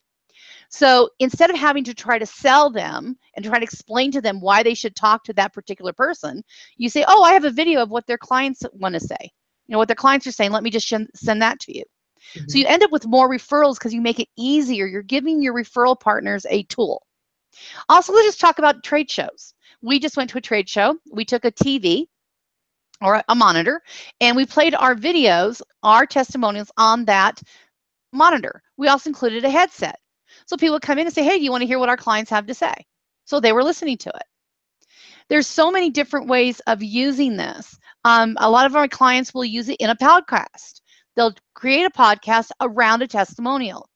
So 0.69 1.09
instead 1.19 1.50
of 1.50 1.55
having 1.55 1.83
to 1.86 1.95
try 1.95 2.19
to 2.19 2.25
sell 2.25 2.69
them 2.69 3.17
and 3.36 3.43
try 3.43 3.57
to 3.57 3.63
explain 3.63 4.12
to 4.12 4.21
them 4.21 4.39
why 4.39 4.62
they 4.62 4.75
should 4.75 4.95
talk 4.95 5.24
to 5.24 5.33
that 5.33 5.53
particular 5.53 5.93
person, 5.93 6.43
you 6.77 6.89
say, 6.89 7.03
"Oh, 7.07 7.24
I 7.24 7.33
have 7.33 7.45
a 7.45 7.51
video 7.51 7.81
of 7.81 7.89
what 7.89 8.05
their 8.05 8.19
clients 8.19 8.62
want 8.74 8.93
to 8.93 9.00
say. 9.00 9.17
You 9.21 9.74
know 9.74 9.79
what 9.79 9.88
their 9.88 9.95
clients 9.95 10.27
are 10.27 10.31
saying. 10.31 10.51
Let 10.51 10.63
me 10.63 10.69
just 10.69 10.88
sh- 10.88 10.93
send 11.15 11.41
that 11.41 11.59
to 11.62 11.77
you." 11.77 11.83
Mm-hmm. 12.36 12.50
So 12.50 12.57
you 12.59 12.67
end 12.67 12.83
up 12.83 12.91
with 12.91 13.07
more 13.07 13.29
referrals 13.29 13.75
because 13.75 13.93
you 13.93 14.01
make 14.01 14.19
it 14.19 14.29
easier. 14.38 14.86
You're 14.86 15.01
giving 15.01 15.41
your 15.41 15.55
referral 15.55 16.00
partners 16.00 16.45
a 16.50 16.63
tool. 16.63 17.03
Also, 17.89 18.13
let's 18.13 18.27
just 18.27 18.39
talk 18.39 18.59
about 18.59 18.83
trade 18.83 19.09
shows. 19.09 19.53
We 19.81 20.00
just 20.00 20.17
went 20.17 20.29
to 20.31 20.38
a 20.38 20.41
trade 20.41 20.69
show. 20.69 20.98
We 21.12 21.25
took 21.25 21.45
a 21.45 21.51
TV 21.51 22.07
or 23.01 23.24
a 23.27 23.36
monitor 23.36 23.81
and 24.19 24.36
we 24.36 24.45
played 24.45 24.75
our 24.75 24.95
videos, 24.95 25.62
our 25.83 26.05
testimonials 26.05 26.71
on 26.77 27.05
that 27.05 27.41
monitor. 28.12 28.62
We 28.77 28.88
also 28.88 29.09
included 29.09 29.45
a 29.45 29.50
headset. 29.50 30.00
So 30.48 30.57
people 30.57 30.74
would 30.74 30.81
come 30.81 31.00
in 31.00 31.07
and 31.07 31.13
say, 31.13 31.24
hey, 31.24 31.38
do 31.38 31.43
you 31.43 31.51
want 31.51 31.62
to 31.62 31.67
hear 31.67 31.79
what 31.79 31.89
our 31.89 31.98
clients 31.98 32.31
have 32.31 32.48
to 32.48 32.53
say? 32.53 32.74
So 33.25 33.39
they 33.39 33.53
were 33.53 33.63
listening 33.63 33.98
to 34.00 34.09
it. 34.09 34.24
There's 35.29 35.48
so 35.48 35.71
many 35.71 35.89
different 35.89 36.27
ways 36.27 36.59
of 36.62 36.81
using 36.81 37.38
this. 37.38 37.77
Um, 38.03 38.36
a 38.39 38.50
lot 38.50 38.65
of 38.65 38.75
our 38.75 38.88
clients 38.88 39.33
will 39.33 39.45
use 39.45 39.69
it 39.69 39.77
in 39.79 39.91
a 39.91 39.95
podcast. 39.95 40.81
They'll 41.15 41.36
create 41.53 41.86
a 41.86 41.91
podcast 41.91 42.50
around 42.62 43.03
a 43.03 43.07
testimonial. 43.07 43.88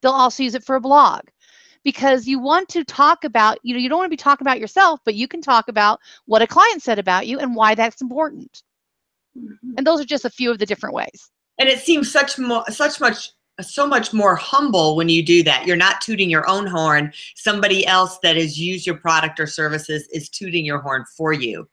They'll 0.00 0.12
also 0.12 0.42
use 0.42 0.54
it 0.54 0.64
for 0.64 0.76
a 0.76 0.80
blog 0.80 1.22
because 1.84 2.26
you 2.26 2.38
want 2.38 2.68
to 2.70 2.84
talk 2.84 3.24
about, 3.24 3.58
you 3.62 3.74
know, 3.74 3.80
you 3.80 3.88
don't 3.88 3.98
want 3.98 4.06
to 4.06 4.10
be 4.10 4.16
talking 4.16 4.46
about 4.46 4.60
yourself, 4.60 5.00
but 5.04 5.14
you 5.14 5.28
can 5.28 5.40
talk 5.40 5.68
about 5.68 6.00
what 6.26 6.42
a 6.42 6.46
client 6.46 6.82
said 6.82 6.98
about 6.98 7.26
you 7.26 7.38
and 7.38 7.54
why 7.54 7.74
that's 7.74 8.00
important. 8.00 8.62
Mm-hmm. 9.36 9.74
And 9.76 9.86
those 9.86 10.00
are 10.00 10.04
just 10.04 10.24
a 10.24 10.30
few 10.30 10.50
of 10.50 10.58
the 10.58 10.66
different 10.66 10.94
ways. 10.94 11.30
And 11.58 11.68
it 11.68 11.80
seems 11.80 12.10
such 12.10 12.38
more, 12.38 12.64
such 12.70 13.00
much 13.00 13.30
so 13.60 13.86
much 13.86 14.12
more 14.12 14.34
humble 14.34 14.96
when 14.96 15.08
you 15.08 15.24
do 15.24 15.42
that. 15.42 15.66
You're 15.66 15.76
not 15.76 16.00
tooting 16.00 16.30
your 16.30 16.48
own 16.48 16.66
horn. 16.66 17.12
Somebody 17.36 17.86
else 17.86 18.18
that 18.22 18.36
has 18.36 18.58
used 18.58 18.86
your 18.86 18.96
product 18.96 19.38
or 19.38 19.46
services 19.46 20.08
is 20.12 20.28
tooting 20.28 20.64
your 20.64 20.78
horn 20.78 21.04
for 21.16 21.32
you. 21.32 21.68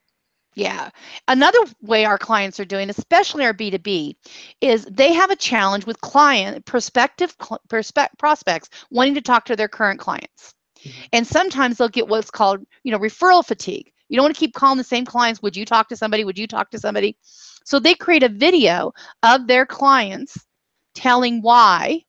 Yeah. 0.59 0.89
Another 1.29 1.59
way 1.81 2.03
our 2.03 2.17
clients 2.17 2.59
are 2.59 2.65
doing, 2.65 2.89
especially 2.89 3.45
our 3.45 3.53
B2B, 3.53 4.15
is 4.59 4.83
they 4.91 5.13
have 5.13 5.31
a 5.31 5.37
challenge 5.37 5.85
with 5.85 6.01
client 6.01 6.65
prospective 6.65 7.33
prospect, 7.69 8.17
prospects 8.19 8.69
wanting 8.91 9.13
to 9.13 9.21
talk 9.21 9.45
to 9.45 9.55
their 9.55 9.69
current 9.69 10.01
clients. 10.01 10.53
Mm-hmm. 10.83 11.01
And 11.13 11.25
sometimes 11.25 11.77
they'll 11.77 11.87
get 11.87 12.09
what's 12.09 12.29
called, 12.29 12.59
you 12.83 12.91
know, 12.91 12.99
referral 12.99 13.45
fatigue. 13.45 13.89
You 14.09 14.17
don't 14.17 14.25
want 14.25 14.35
to 14.35 14.39
keep 14.39 14.53
calling 14.53 14.77
the 14.77 14.83
same 14.83 15.05
clients. 15.05 15.41
Would 15.41 15.55
you 15.55 15.63
talk 15.63 15.87
to 15.89 15.95
somebody? 15.95 16.25
Would 16.25 16.37
you 16.37 16.47
talk 16.47 16.71
to 16.71 16.79
somebody? 16.79 17.15
So 17.63 17.79
they 17.79 17.93
create 17.93 18.23
a 18.23 18.29
video 18.29 18.91
of 19.23 19.47
their 19.47 19.65
clients 19.65 20.45
telling 20.93 21.41
why 21.41 22.03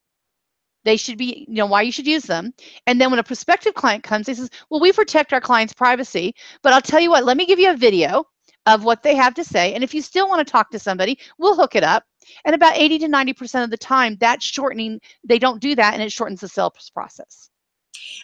they 0.85 0.97
should 0.97 1.19
be, 1.19 1.47
you 1.49 1.57
know, 1.57 1.67
why 1.67 1.83
you 1.83 1.93
should 1.93 2.07
use 2.07 2.25
them. 2.25 2.53
And 2.87 3.01
then 3.01 3.11
when 3.11 3.21
a 3.21 3.25
prospective 3.25 3.75
client 3.75 4.03
comes, 4.03 4.27
they 4.27 4.35
says, 4.35 4.51
well, 4.71 4.81
we 4.81 4.93
protect 4.93 5.33
our 5.33 5.41
client's 5.41 5.75
privacy, 5.75 6.35
but 6.63 6.73
I'll 6.73 6.81
tell 6.81 7.01
you 7.01 7.11
what, 7.11 7.25
let 7.25 7.37
me 7.37 7.47
give 7.47 7.59
you 7.61 7.71
a 7.71 7.77
video 7.77 8.25
of 8.67 8.85
what 8.85 9.03
they 9.03 9.15
have 9.15 9.35
to 9.35 9.45
say. 9.45 9.75
And 9.75 9.83
if 9.83 9.95
you 9.95 10.03
still 10.03 10.29
want 10.29 10.47
to 10.47 10.51
talk 10.51 10.71
to 10.71 10.79
somebody, 10.79 11.19
we'll 11.39 11.57
hook 11.57 11.77
it 11.77 11.85
up. 11.85 12.05
And 12.45 12.55
about 12.55 12.77
80 12.77 13.01
to 13.01 13.07
90% 13.09 13.65
of 13.65 13.71
the 13.71 13.77
time, 13.77 14.17
that 14.21 14.43
shortening, 14.43 15.01
they 15.25 15.39
don't 15.39 15.61
do 15.61 15.75
that 15.75 15.95
and 15.95 16.03
it 16.03 16.13
shortens 16.13 16.41
the 16.41 16.49
sales 16.49 16.91
process. 16.95 17.51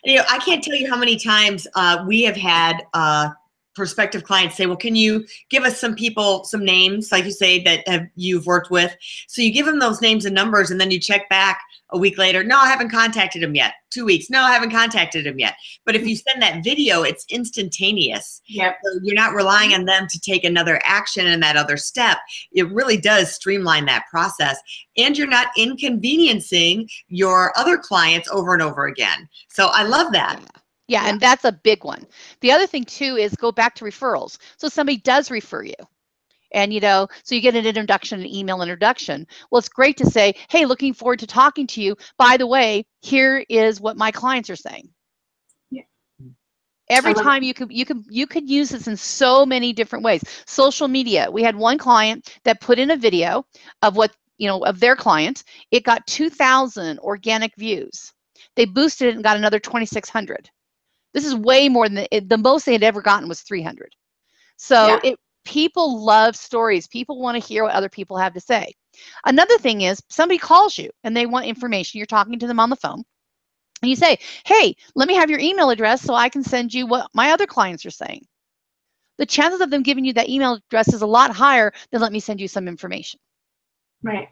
You 0.04 0.16
know, 0.16 0.24
I 0.28 0.38
can't 0.38 0.62
tell 0.62 0.76
you 0.76 0.88
how 0.88 0.96
many 0.96 1.16
times 1.16 1.66
uh, 1.74 2.04
we 2.06 2.22
have 2.22 2.36
had 2.36 2.84
uh, 2.94 3.30
prospective 3.74 4.24
clients 4.24 4.56
say, 4.56 4.66
well, 4.66 4.76
can 4.76 4.94
you 4.94 5.24
give 5.50 5.64
us 5.64 5.78
some 5.78 5.94
people, 5.94 6.44
some 6.44 6.64
names, 6.64 7.10
like 7.12 7.24
you 7.24 7.32
say, 7.32 7.62
that 7.64 7.86
have, 7.88 8.06
you've 8.14 8.46
worked 8.46 8.70
with? 8.70 8.96
So 9.28 9.42
you 9.42 9.52
give 9.52 9.66
them 9.66 9.78
those 9.78 10.00
names 10.00 10.24
and 10.24 10.34
numbers, 10.34 10.70
and 10.70 10.80
then 10.80 10.90
you 10.90 11.00
check 11.00 11.28
back 11.28 11.60
a 11.90 11.98
week 11.98 12.18
later. 12.18 12.42
No, 12.42 12.58
I 12.58 12.66
haven't 12.66 12.90
contacted 12.90 13.42
them 13.42 13.54
yet. 13.54 13.74
Two 13.90 14.04
weeks. 14.04 14.28
No, 14.28 14.42
I 14.42 14.52
haven't 14.52 14.70
contacted 14.70 15.24
them 15.24 15.38
yet. 15.38 15.54
But 15.84 15.94
if 15.94 16.02
mm-hmm. 16.02 16.08
you 16.08 16.16
send 16.16 16.42
that 16.42 16.64
video, 16.64 17.02
it's 17.02 17.24
instantaneous. 17.30 18.42
Yep. 18.48 18.78
So 18.84 19.00
you're 19.02 19.14
not 19.14 19.34
relying 19.34 19.72
on 19.72 19.84
them 19.84 20.06
to 20.10 20.20
take 20.20 20.44
another 20.44 20.80
action 20.84 21.26
in 21.26 21.40
that 21.40 21.56
other 21.56 21.76
step. 21.76 22.18
It 22.52 22.70
really 22.72 22.96
does 22.96 23.34
streamline 23.34 23.86
that 23.86 24.04
process. 24.10 24.58
And 24.96 25.16
you're 25.16 25.28
not 25.28 25.48
inconveniencing 25.56 26.88
your 27.08 27.52
other 27.56 27.78
clients 27.78 28.28
over 28.30 28.52
and 28.52 28.62
over 28.62 28.86
again. 28.86 29.28
So 29.50 29.68
I 29.72 29.84
love 29.84 30.12
that. 30.12 30.40
Yeah, 30.88 31.02
yeah, 31.02 31.10
and 31.10 31.20
that's 31.20 31.44
a 31.44 31.52
big 31.52 31.84
one. 31.84 32.06
The 32.40 32.52
other 32.52 32.66
thing 32.66 32.84
too 32.84 33.16
is 33.16 33.34
go 33.34 33.50
back 33.50 33.74
to 33.76 33.84
referrals. 33.84 34.38
So 34.56 34.68
somebody 34.68 34.98
does 34.98 35.30
refer 35.30 35.64
you. 35.64 35.74
And 36.52 36.72
you 36.72 36.80
know, 36.80 37.08
so 37.22 37.34
you 37.34 37.40
get 37.40 37.56
an 37.56 37.66
introduction, 37.66 38.20
an 38.20 38.26
email 38.26 38.62
introduction. 38.62 39.26
Well, 39.50 39.58
it's 39.58 39.68
great 39.68 39.96
to 39.98 40.06
say, 40.06 40.34
"Hey, 40.48 40.64
looking 40.66 40.94
forward 40.94 41.18
to 41.20 41.26
talking 41.26 41.66
to 41.68 41.82
you. 41.82 41.96
By 42.18 42.36
the 42.36 42.46
way, 42.46 42.86
here 43.02 43.44
is 43.48 43.80
what 43.80 43.96
my 43.96 44.10
clients 44.10 44.50
are 44.50 44.56
saying." 44.56 44.88
Yeah. 45.70 45.82
Every 46.88 47.14
time 47.14 47.42
you 47.42 47.54
could 47.54 47.72
you 47.72 47.84
could 47.84 48.04
you 48.08 48.26
could 48.26 48.48
use 48.48 48.70
this 48.70 48.86
in 48.86 48.96
so 48.96 49.44
many 49.44 49.72
different 49.72 50.04
ways. 50.04 50.22
Social 50.46 50.88
media. 50.88 51.30
We 51.30 51.42
had 51.42 51.56
one 51.56 51.78
client 51.78 52.38
that 52.44 52.60
put 52.60 52.78
in 52.78 52.90
a 52.90 52.96
video 52.96 53.44
of 53.82 53.96
what, 53.96 54.14
you 54.38 54.46
know, 54.48 54.64
of 54.64 54.80
their 54.80 54.96
client. 54.96 55.44
It 55.70 55.84
got 55.84 56.06
2000 56.06 56.98
organic 57.00 57.54
views. 57.56 58.12
They 58.54 58.64
boosted 58.64 59.08
it 59.08 59.14
and 59.14 59.24
got 59.24 59.36
another 59.36 59.58
2600 59.58 60.50
this 61.16 61.24
is 61.24 61.34
way 61.34 61.70
more 61.70 61.88
than 61.88 62.06
the, 62.10 62.20
the 62.20 62.36
most 62.36 62.66
they 62.66 62.74
had 62.74 62.82
ever 62.82 63.00
gotten 63.00 63.26
was 63.26 63.40
300. 63.40 63.96
So 64.58 64.86
yeah. 64.86 65.00
it 65.02 65.18
people 65.46 66.04
love 66.04 66.36
stories. 66.36 66.86
People 66.86 67.20
want 67.20 67.40
to 67.40 67.48
hear 67.48 67.62
what 67.62 67.72
other 67.72 67.88
people 67.88 68.18
have 68.18 68.34
to 68.34 68.40
say. 68.40 68.72
Another 69.24 69.56
thing 69.58 69.82
is 69.82 70.02
somebody 70.08 70.38
calls 70.38 70.76
you 70.76 70.90
and 71.04 71.16
they 71.16 71.26
want 71.26 71.46
information. 71.46 71.98
You're 71.98 72.06
talking 72.06 72.38
to 72.38 72.46
them 72.46 72.60
on 72.60 72.70
the 72.70 72.76
phone. 72.76 73.02
And 73.82 73.90
you 73.90 73.96
say, 73.96 74.18
hey, 74.44 74.74
let 74.94 75.08
me 75.08 75.14
have 75.14 75.30
your 75.30 75.38
email 75.38 75.70
address 75.70 76.02
so 76.02 76.14
I 76.14 76.28
can 76.28 76.42
send 76.42 76.72
you 76.72 76.86
what 76.86 77.08
my 77.14 77.30
other 77.30 77.46
clients 77.46 77.84
are 77.86 77.90
saying. 77.90 78.24
The 79.18 79.26
chances 79.26 79.60
of 79.60 79.70
them 79.70 79.82
giving 79.82 80.04
you 80.04 80.12
that 80.14 80.28
email 80.28 80.54
address 80.54 80.92
is 80.92 81.02
a 81.02 81.06
lot 81.06 81.30
higher 81.30 81.72
than 81.90 82.00
let 82.00 82.12
me 82.12 82.20
send 82.20 82.40
you 82.40 82.48
some 82.48 82.68
information. 82.68 83.20
Right. 84.02 84.28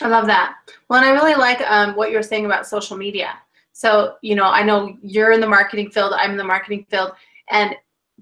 I 0.00 0.08
love 0.08 0.26
that. 0.26 0.56
Well, 0.88 1.02
and 1.02 1.08
I 1.08 1.12
really 1.12 1.34
like 1.34 1.60
um, 1.62 1.94
what 1.94 2.10
you're 2.10 2.22
saying 2.22 2.46
about 2.46 2.66
social 2.66 2.96
media. 2.96 3.34
So, 3.72 4.16
you 4.22 4.34
know, 4.34 4.46
I 4.46 4.62
know 4.62 4.96
you're 5.02 5.32
in 5.32 5.40
the 5.40 5.46
marketing 5.46 5.90
field, 5.90 6.12
I'm 6.16 6.32
in 6.32 6.36
the 6.36 6.44
marketing 6.44 6.86
field, 6.90 7.12
and 7.50 7.74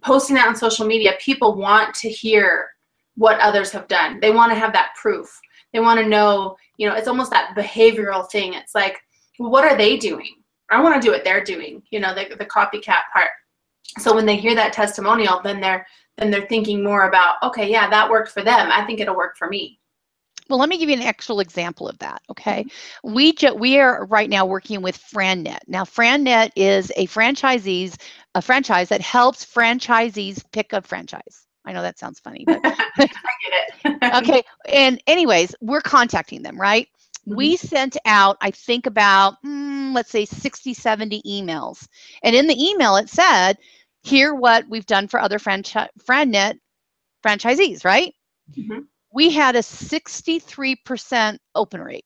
posting 0.02 0.37
that 0.37 0.49
on 0.49 0.57
social 0.57 0.87
media, 0.87 1.14
people 1.21 1.55
want 1.57 1.95
to 1.97 2.09
hear 2.09 2.71
what 3.17 3.40
others 3.40 3.71
have 3.73 3.88
done. 3.88 4.21
They 4.21 4.31
want 4.31 4.52
to 4.52 4.59
have 4.59 4.73
that 4.73 4.95
proof. 5.00 5.40
They 5.73 5.81
want 5.81 6.00
to 6.00 6.07
know, 6.07 6.57
you 6.76 6.88
know, 6.88 6.95
it's 6.95 7.09
almost 7.09 7.31
that 7.33 7.55
behavioral 7.57 8.31
thing. 8.31 8.55
It's 8.55 8.75
like, 8.75 8.99
what 9.38 9.64
are 9.64 9.76
they 9.76 9.97
doing? 9.97 10.35
I 10.71 10.83
want 10.83 10.95
to 10.95 11.07
do 11.07 11.12
what 11.12 11.25
they're 11.25 11.45
doing, 11.45 11.83
you 11.90 12.00
know, 12.00 12.14
the, 12.14 12.35
the 12.37 12.47
copycat 12.47 13.02
part. 13.12 13.31
So 13.99 14.14
when 14.14 14.26
they 14.26 14.37
hear 14.37 14.55
that 14.55 14.73
testimonial, 14.73 15.40
then 15.43 15.61
they're 15.61 15.87
then 16.19 16.33
they're 16.33 16.47
thinking 16.49 16.83
more 16.83 17.09
about, 17.09 17.37
okay, 17.45 17.71
yeah, 17.71 17.88
that 17.88 18.11
worked 18.11 18.33
for 18.33 18.43
them. 18.43 18.71
I 18.73 18.85
think 18.85 18.99
it'll 18.99 19.17
work 19.17 19.37
for 19.37 19.49
me. 19.49 19.78
Well, 20.49 20.59
let 20.59 20.69
me 20.69 20.78
give 20.78 20.88
you 20.88 20.97
an 20.97 21.02
actual 21.02 21.40
example 21.40 21.88
of 21.88 21.99
that. 21.99 22.23
Okay, 22.31 22.64
mm-hmm. 22.64 23.12
we 23.12 23.35
we 23.57 23.78
are 23.78 24.07
right 24.07 24.31
now 24.31 24.47
working 24.47 24.83
with 24.83 24.99
FranNet. 24.99 25.61
Now, 25.67 25.85
FranNet 25.85 26.52
is 26.57 26.90
a 26.97 27.07
franchisees 27.07 27.97
a 28.35 28.43
franchise 28.43 28.88
that 28.90 29.00
helps 29.00 29.45
franchisees 29.45 30.43
pick 30.52 30.73
a 30.73 30.81
franchise. 30.81 31.47
I 31.64 31.73
know 31.73 31.83
that 31.83 31.99
sounds 31.99 32.21
funny, 32.21 32.45
but 32.47 32.61
I 32.64 32.78
get 32.99 33.12
it. 33.85 34.14
okay. 34.14 34.43
And 34.69 35.02
anyways, 35.07 35.55
we're 35.61 35.81
contacting 35.81 36.43
them, 36.43 36.59
right? 36.59 36.88
Mm-hmm. 37.26 37.37
We 37.37 37.57
sent 37.57 37.97
out, 38.07 38.38
I 38.40 38.52
think 38.52 38.87
about, 38.87 39.35
mm, 39.45 39.95
let's 39.95 40.11
say 40.11 40.25
60, 40.25 40.73
70 40.73 41.23
emails. 41.26 41.87
And 42.23 42.35
in 42.35 42.47
the 42.47 42.71
email, 42.71 42.97
it 42.97 43.11
said, 43.11 43.59
here 44.02 44.35
what 44.35 44.64
we've 44.69 44.87
done 44.87 45.09
for 45.09 45.21
other 45.21 45.38
franchi- 45.38 45.90
FranNet 46.09 46.59
franchisees, 47.23 47.85
right? 47.85 48.14
Mm-hmm 48.57 48.78
we 49.12 49.31
had 49.31 49.57
a 49.57 49.61
63% 49.61 51.38
open 51.55 51.81
rate. 51.81 52.05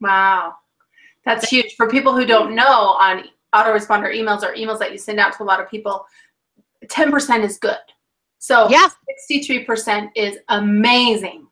Wow. 0.00 0.54
That's 1.24 1.48
huge. 1.48 1.74
For 1.76 1.88
people 1.88 2.14
who 2.14 2.24
don't 2.24 2.54
know 2.54 2.96
on 2.98 3.24
autoresponder 3.54 4.14
emails 4.14 4.42
or 4.42 4.54
emails 4.54 4.78
that 4.78 4.92
you 4.92 4.98
send 4.98 5.18
out 5.18 5.36
to 5.36 5.42
a 5.42 5.44
lot 5.44 5.60
of 5.60 5.68
people, 5.68 6.06
10% 6.86 7.44
is 7.44 7.58
good. 7.58 7.76
So 8.38 8.68
yeah. 8.70 8.88
63% 9.30 10.10
is 10.14 10.38
amazing. 10.48 11.46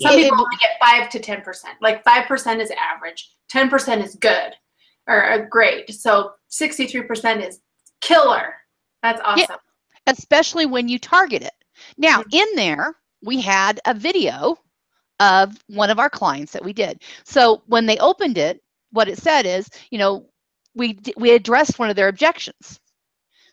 Some 0.00 0.14
it, 0.14 0.24
people 0.24 0.40
only 0.40 0.56
get 0.60 0.72
5 0.80 1.08
to 1.10 1.20
10%. 1.20 1.64
Like 1.80 2.04
5% 2.04 2.60
is 2.60 2.72
average, 2.72 3.30
10% 3.52 4.02
is 4.02 4.16
good 4.16 4.52
or 5.06 5.46
great. 5.50 5.92
So 5.94 6.32
63% 6.50 7.46
is 7.46 7.60
killer. 8.00 8.54
That's 9.02 9.20
awesome. 9.24 9.46
Yeah, 9.48 9.56
especially 10.12 10.66
when 10.66 10.88
you 10.88 10.98
target 10.98 11.42
it. 11.42 11.52
Now, 11.96 12.22
mm-hmm. 12.22 12.36
in 12.36 12.48
there, 12.56 12.96
we 13.22 13.40
had 13.40 13.80
a 13.86 13.94
video 13.94 14.56
of 15.20 15.56
one 15.68 15.90
of 15.90 15.98
our 15.98 16.10
clients 16.10 16.52
that 16.52 16.64
we 16.64 16.72
did. 16.72 17.02
So 17.24 17.62
when 17.66 17.86
they 17.86 17.98
opened 17.98 18.38
it, 18.38 18.62
what 18.90 19.08
it 19.08 19.18
said 19.18 19.46
is, 19.46 19.68
you 19.90 19.98
know, 19.98 20.28
we 20.74 20.98
we 21.16 21.30
addressed 21.32 21.78
one 21.78 21.90
of 21.90 21.96
their 21.96 22.08
objections. 22.08 22.78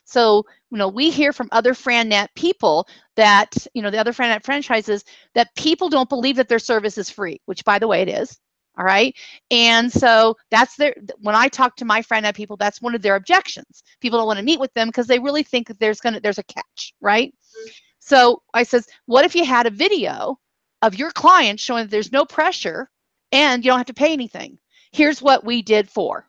So, 0.06 0.46
you 0.70 0.78
know, 0.78 0.90
we 0.90 1.10
hear 1.10 1.32
from 1.32 1.48
other 1.52 1.74
FranNet 1.74 2.28
people 2.36 2.88
that, 3.16 3.56
you 3.74 3.82
know, 3.82 3.90
the 3.90 3.98
other 3.98 4.12
FranNet 4.12 4.44
franchises 4.44 5.04
that 5.34 5.56
people 5.56 5.90
don't 5.90 6.10
believe 6.10 6.36
that 6.36 6.50
their 6.50 6.60
service 6.60 6.98
is 6.98 7.10
free, 7.10 7.40
which 7.46 7.64
by 7.64 7.80
the 7.80 7.88
way 7.88 8.02
it 8.02 8.10
is. 8.10 8.38
All 8.78 8.84
right. 8.84 9.16
And 9.52 9.92
so 9.92 10.36
that's 10.50 10.76
their, 10.76 10.96
when 11.20 11.36
I 11.36 11.48
talk 11.48 11.76
to 11.78 11.86
my 11.86 12.02
FranNet 12.02 12.36
people, 12.36 12.58
that's 12.58 12.82
one 12.82 12.96
of 12.96 13.04
their 13.04 13.16
objections. 13.16 13.84
People 14.02 14.18
don't 14.18 14.28
want 14.28 14.40
to 14.40 14.46
meet 14.46 14.60
with 14.60 14.74
them 14.74 14.88
because 14.88 15.06
they 15.06 15.20
really 15.20 15.44
think 15.44 15.68
that 15.68 15.80
there's 15.80 16.00
going 16.00 16.16
to, 16.16 16.20
there's 16.20 16.40
a 16.40 16.44
catch, 16.44 16.94
right? 17.00 17.30
Mm-hmm. 17.32 17.70
So 18.06 18.42
I 18.54 18.64
says, 18.64 18.86
what 19.06 19.24
if 19.24 19.34
you 19.34 19.46
had 19.46 19.66
a 19.66 19.70
video 19.70 20.38
of 20.82 20.96
your 20.96 21.10
client 21.12 21.58
showing 21.58 21.86
that 21.86 21.90
there's 21.90 22.12
no 22.12 22.26
pressure 22.26 22.90
and 23.32 23.64
you 23.64 23.72
don't 23.72 23.80
have 23.80 23.88
to 23.88 23.94
pay 23.94 24.12
anything? 24.12 24.60
Here's 24.92 25.22
what 25.22 25.46
we 25.46 25.62
did 25.62 25.90
for. 25.90 26.28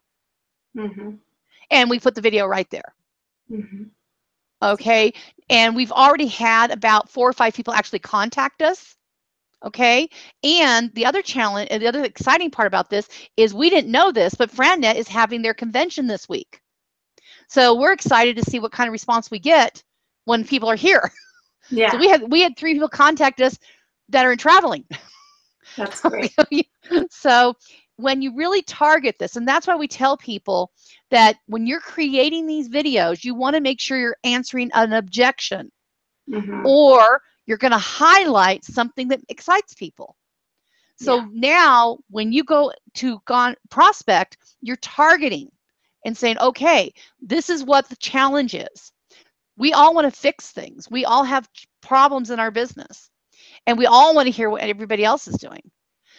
Mm-hmm. 0.76 1.16
And 1.72 1.90
we 1.90 1.98
put 1.98 2.14
the 2.14 2.20
video 2.20 2.46
right 2.46 2.70
there. 2.70 2.94
Mm-hmm. 3.50 3.84
Okay. 4.62 5.12
And 5.50 5.74
we've 5.74 5.90
already 5.90 6.28
had 6.28 6.70
about 6.70 7.10
four 7.10 7.28
or 7.28 7.32
five 7.32 7.54
people 7.54 7.74
actually 7.74 7.98
contact 7.98 8.62
us 8.62 8.96
okay 9.64 10.10
and 10.42 10.92
the 10.92 11.06
other 11.06 11.22
challenge 11.22 11.70
the 11.70 11.86
other 11.86 12.04
exciting 12.04 12.50
part 12.50 12.66
about 12.66 12.90
this 12.90 13.08
is 13.38 13.54
we 13.54 13.70
didn't 13.70 13.90
know 13.90 14.12
this 14.12 14.34
but 14.34 14.50
frannet 14.50 14.96
is 14.96 15.08
having 15.08 15.40
their 15.40 15.54
convention 15.54 16.06
this 16.06 16.28
week 16.28 16.60
so 17.48 17.74
we're 17.74 17.92
excited 17.92 18.36
to 18.36 18.42
see 18.42 18.58
what 18.58 18.72
kind 18.72 18.88
of 18.88 18.92
response 18.92 19.30
we 19.30 19.38
get 19.38 19.82
when 20.26 20.44
people 20.44 20.68
are 20.68 20.76
here 20.76 21.10
yeah 21.70 21.90
so 21.90 21.98
we 21.98 22.08
had 22.08 22.30
we 22.30 22.40
had 22.40 22.56
three 22.56 22.74
people 22.74 22.88
contact 22.88 23.40
us 23.40 23.58
that 24.08 24.26
are 24.26 24.32
in 24.32 24.38
traveling 24.38 24.84
that's 25.76 26.00
great 26.02 26.32
so 27.10 27.54
when 27.96 28.20
you 28.20 28.34
really 28.34 28.62
target 28.62 29.16
this 29.18 29.36
and 29.36 29.46
that's 29.46 29.66
why 29.66 29.76
we 29.76 29.88
tell 29.88 30.16
people 30.16 30.70
that 31.10 31.36
when 31.46 31.66
you're 31.66 31.80
creating 31.80 32.46
these 32.46 32.68
videos 32.68 33.24
you 33.24 33.34
want 33.34 33.54
to 33.54 33.60
make 33.60 33.80
sure 33.80 33.98
you're 33.98 34.16
answering 34.24 34.70
an 34.74 34.92
objection 34.92 35.70
mm-hmm. 36.28 36.66
or 36.66 37.20
you're 37.46 37.58
going 37.58 37.72
to 37.72 37.78
highlight 37.78 38.64
something 38.64 39.08
that 39.08 39.20
excites 39.28 39.74
people. 39.74 40.16
So 40.96 41.16
yeah. 41.16 41.26
now 41.32 41.98
when 42.10 42.32
you 42.32 42.44
go 42.44 42.72
to 42.94 43.20
gone 43.26 43.56
prospect, 43.70 44.38
you're 44.62 44.76
targeting 44.76 45.50
and 46.04 46.16
saying, 46.16 46.38
okay, 46.38 46.92
this 47.20 47.50
is 47.50 47.64
what 47.64 47.88
the 47.88 47.96
challenge 47.96 48.54
is. 48.54 48.92
We 49.56 49.72
all 49.72 49.94
want 49.94 50.12
to 50.12 50.20
fix 50.20 50.50
things. 50.50 50.90
We 50.90 51.04
all 51.04 51.24
have 51.24 51.48
problems 51.80 52.30
in 52.30 52.40
our 52.40 52.50
business. 52.50 53.10
And 53.66 53.78
we 53.78 53.86
all 53.86 54.14
want 54.14 54.26
to 54.26 54.32
hear 54.32 54.50
what 54.50 54.62
everybody 54.62 55.04
else 55.04 55.28
is 55.28 55.36
doing. 55.36 55.62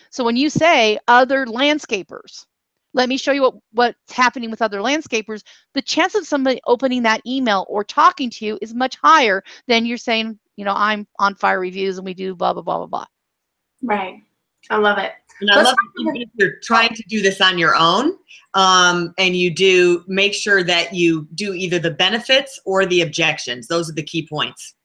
So 0.10 0.24
when 0.24 0.36
you 0.36 0.50
say 0.50 0.98
other 1.08 1.46
landscapers, 1.46 2.46
let 2.94 3.10
me 3.10 3.18
show 3.18 3.34
you 3.34 3.42
what, 3.42 3.56
what's 3.74 4.14
happening 4.14 4.50
with 4.50 4.62
other 4.62 4.80
landscapers, 4.80 5.44
the 5.74 5.82
chance 5.82 6.16
of 6.16 6.26
somebody 6.26 6.62
opening 6.66 7.04
that 7.04 7.22
email 7.28 7.66
or 7.68 7.84
talking 7.84 8.30
to 8.32 8.46
you 8.46 8.58
is 8.62 8.74
much 8.74 8.96
higher 8.98 9.44
than 9.68 9.86
you're 9.86 9.98
saying, 9.98 10.40
you 10.56 10.64
know, 10.64 10.74
I'm 10.76 11.06
on 11.20 11.36
fire 11.36 11.60
reviews 11.60 11.98
and 11.98 12.06
we 12.06 12.14
do 12.14 12.36
blah, 12.36 12.54
blah, 12.54 12.62
blah, 12.62 12.78
blah, 12.78 12.88
blah. 12.88 13.06
Right. 13.84 14.24
I 14.70 14.78
love 14.78 14.98
it. 14.98 15.14
And 15.42 15.52
I 15.52 15.58
Let's 15.58 15.68
love 15.68 15.76
if 16.16 16.30
you're 16.36 16.58
trying 16.64 16.94
to 16.94 17.04
do 17.08 17.22
this 17.22 17.42
on 17.42 17.58
your 17.58 17.76
own, 17.76 18.18
um, 18.54 19.14
and 19.18 19.36
you 19.36 19.54
do 19.54 20.04
make 20.08 20.34
sure 20.34 20.64
that 20.64 20.94
you 20.94 21.28
do 21.36 21.54
either 21.54 21.78
the 21.78 21.92
benefits 21.92 22.60
or 22.66 22.86
the 22.86 23.02
objections. 23.02 23.68
Those 23.68 23.90
are 23.90 23.94
the 23.94 24.04
key 24.04 24.26
points. 24.28 24.76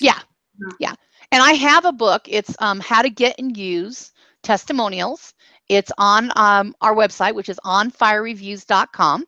Yeah, 0.00 0.18
mm-hmm. 0.60 0.70
yeah. 0.78 0.94
And 1.32 1.42
I 1.42 1.52
have 1.52 1.84
a 1.84 1.92
book. 1.92 2.22
It's 2.28 2.54
um, 2.60 2.80
How 2.80 3.02
to 3.02 3.10
Get 3.10 3.38
and 3.38 3.56
Use 3.56 4.12
Testimonials. 4.42 5.32
It's 5.68 5.90
on 5.96 6.30
um, 6.36 6.74
our 6.82 6.94
website, 6.94 7.34
which 7.34 7.48
is 7.48 7.58
onfirereviews.com, 7.64 9.24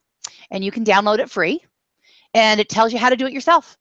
and 0.50 0.64
you 0.64 0.70
can 0.70 0.84
download 0.84 1.18
it 1.18 1.30
free. 1.30 1.64
And 2.34 2.60
it 2.60 2.68
tells 2.68 2.92
you 2.92 2.98
how 2.98 3.08
to 3.08 3.16
do 3.16 3.26
it 3.26 3.32
yourself. 3.32 3.78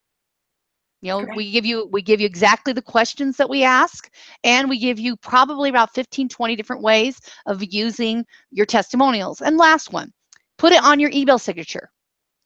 You 1.06 1.12
know, 1.12 1.28
we 1.36 1.52
give 1.52 1.68
you 1.68 1.88
we 1.92 2.02
give 2.02 2.20
you 2.20 2.26
exactly 2.26 2.74
the 2.74 2.82
questions 2.82 3.38
that 3.38 3.48
we 3.48 3.64
ask, 3.64 4.10
and 4.44 4.68
we 4.68 4.80
give 4.80 4.98
you 4.98 5.16
probably 5.16 5.70
about 5.70 5.94
15, 5.94 6.28
20 6.28 6.56
different 6.56 6.82
ways 6.82 7.22
of 7.46 7.64
using 7.64 8.26
your 8.50 8.66
testimonials. 8.66 9.40
And 9.42 9.56
last 9.56 9.94
one, 9.94 10.12
put 10.58 10.72
it 10.72 10.84
on 10.84 11.00
your 11.00 11.12
email 11.14 11.38
signature. 11.38 11.92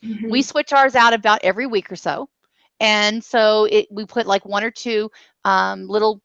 Mm-hmm. 0.04 0.30
We 0.30 0.42
switch 0.42 0.74
ours 0.74 0.96
out 0.96 1.14
about 1.14 1.40
every 1.42 1.68
week 1.68 1.90
or 1.90 1.96
so. 1.96 2.28
And 2.82 3.24
so 3.24 3.64
it 3.72 3.88
we 3.92 4.06
put 4.06 4.28
like 4.28 4.46
one 4.46 4.66
or 4.66 4.72
two 4.72 5.10
um, 5.46 5.88
little 5.88 6.22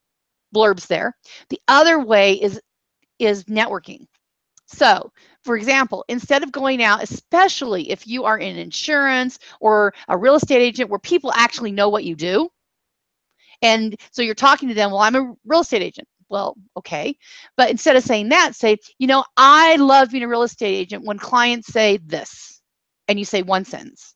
blurbs 0.53 0.89
there. 0.89 1.17
The 1.51 1.61
other 1.69 2.01
way 2.01 2.33
is 2.33 2.61
is 3.21 3.45
networking. 3.45 4.07
So, 4.67 5.13
for 5.45 5.57
example, 5.57 6.05
instead 6.09 6.43
of 6.43 6.53
going 6.53 6.83
out, 6.83 7.03
especially 7.03 7.91
if 7.91 8.07
you 8.07 8.25
are 8.25 8.39
in 8.39 8.57
insurance 8.57 9.39
or 9.61 9.95
a 10.09 10.17
real 10.17 10.37
estate 10.37 10.63
agent 10.63 10.91
where 10.91 10.99
people 10.99 11.33
actually 11.35 11.73
know 11.73 11.89
what 11.89 12.05
you 12.05 12.17
do, 12.17 12.49
and 13.63 13.97
so 14.11 14.23
you're 14.23 14.35
talking 14.35 14.69
to 14.69 14.75
them, 14.75 14.91
well, 14.91 15.01
I'm 15.01 15.17
a 15.17 15.35
real 15.45 15.61
estate 15.61 15.83
agent. 15.83 16.09
Well, 16.29 16.57
okay. 16.77 17.17
But 17.57 17.71
instead 17.71 17.97
of 17.97 18.03
saying 18.03 18.31
that, 18.31 18.55
say, 18.55 18.79
you 18.99 19.07
know, 19.07 19.25
I 19.37 19.77
love 19.77 20.11
being 20.11 20.25
a 20.25 20.29
real 20.29 20.43
estate 20.43 20.75
agent 20.75 21.05
when 21.05 21.19
clients 21.19 21.69
say 21.69 21.99
this, 21.99 22.61
and 23.09 23.19
you 23.19 23.25
say 23.25 23.43
one 23.43 23.65
sentence. 23.65 24.14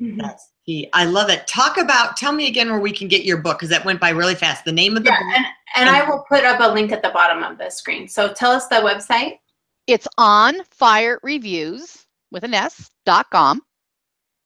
That's 0.00 0.52
key. 0.64 0.88
I 0.94 1.04
love 1.04 1.28
it. 1.28 1.46
Talk 1.46 1.76
about, 1.76 2.16
tell 2.16 2.32
me 2.32 2.46
again 2.46 2.70
where 2.70 2.80
we 2.80 2.90
can 2.90 3.06
get 3.06 3.24
your 3.24 3.36
book 3.36 3.58
because 3.58 3.68
that 3.68 3.84
went 3.84 4.00
by 4.00 4.08
really 4.08 4.34
fast. 4.34 4.64
The 4.64 4.72
name 4.72 4.96
of 4.96 5.04
the 5.04 5.10
yeah, 5.10 5.18
book. 5.18 5.36
And, 5.36 5.44
and, 5.76 5.88
and 5.88 5.90
I 5.90 6.08
will 6.08 6.24
put 6.26 6.42
up 6.42 6.58
a 6.60 6.72
link 6.72 6.90
at 6.90 7.02
the 7.02 7.10
bottom 7.10 7.42
of 7.42 7.58
the 7.58 7.68
screen. 7.68 8.08
So 8.08 8.32
tell 8.32 8.50
us 8.50 8.66
the 8.68 8.76
website. 8.76 9.40
It's 9.86 10.08
on 10.16 10.64
fire 10.70 11.20
reviews 11.22 12.06
with 12.32 12.44
an 12.44 12.54
S 12.54 12.90
dot 13.04 13.26
com. 13.30 13.60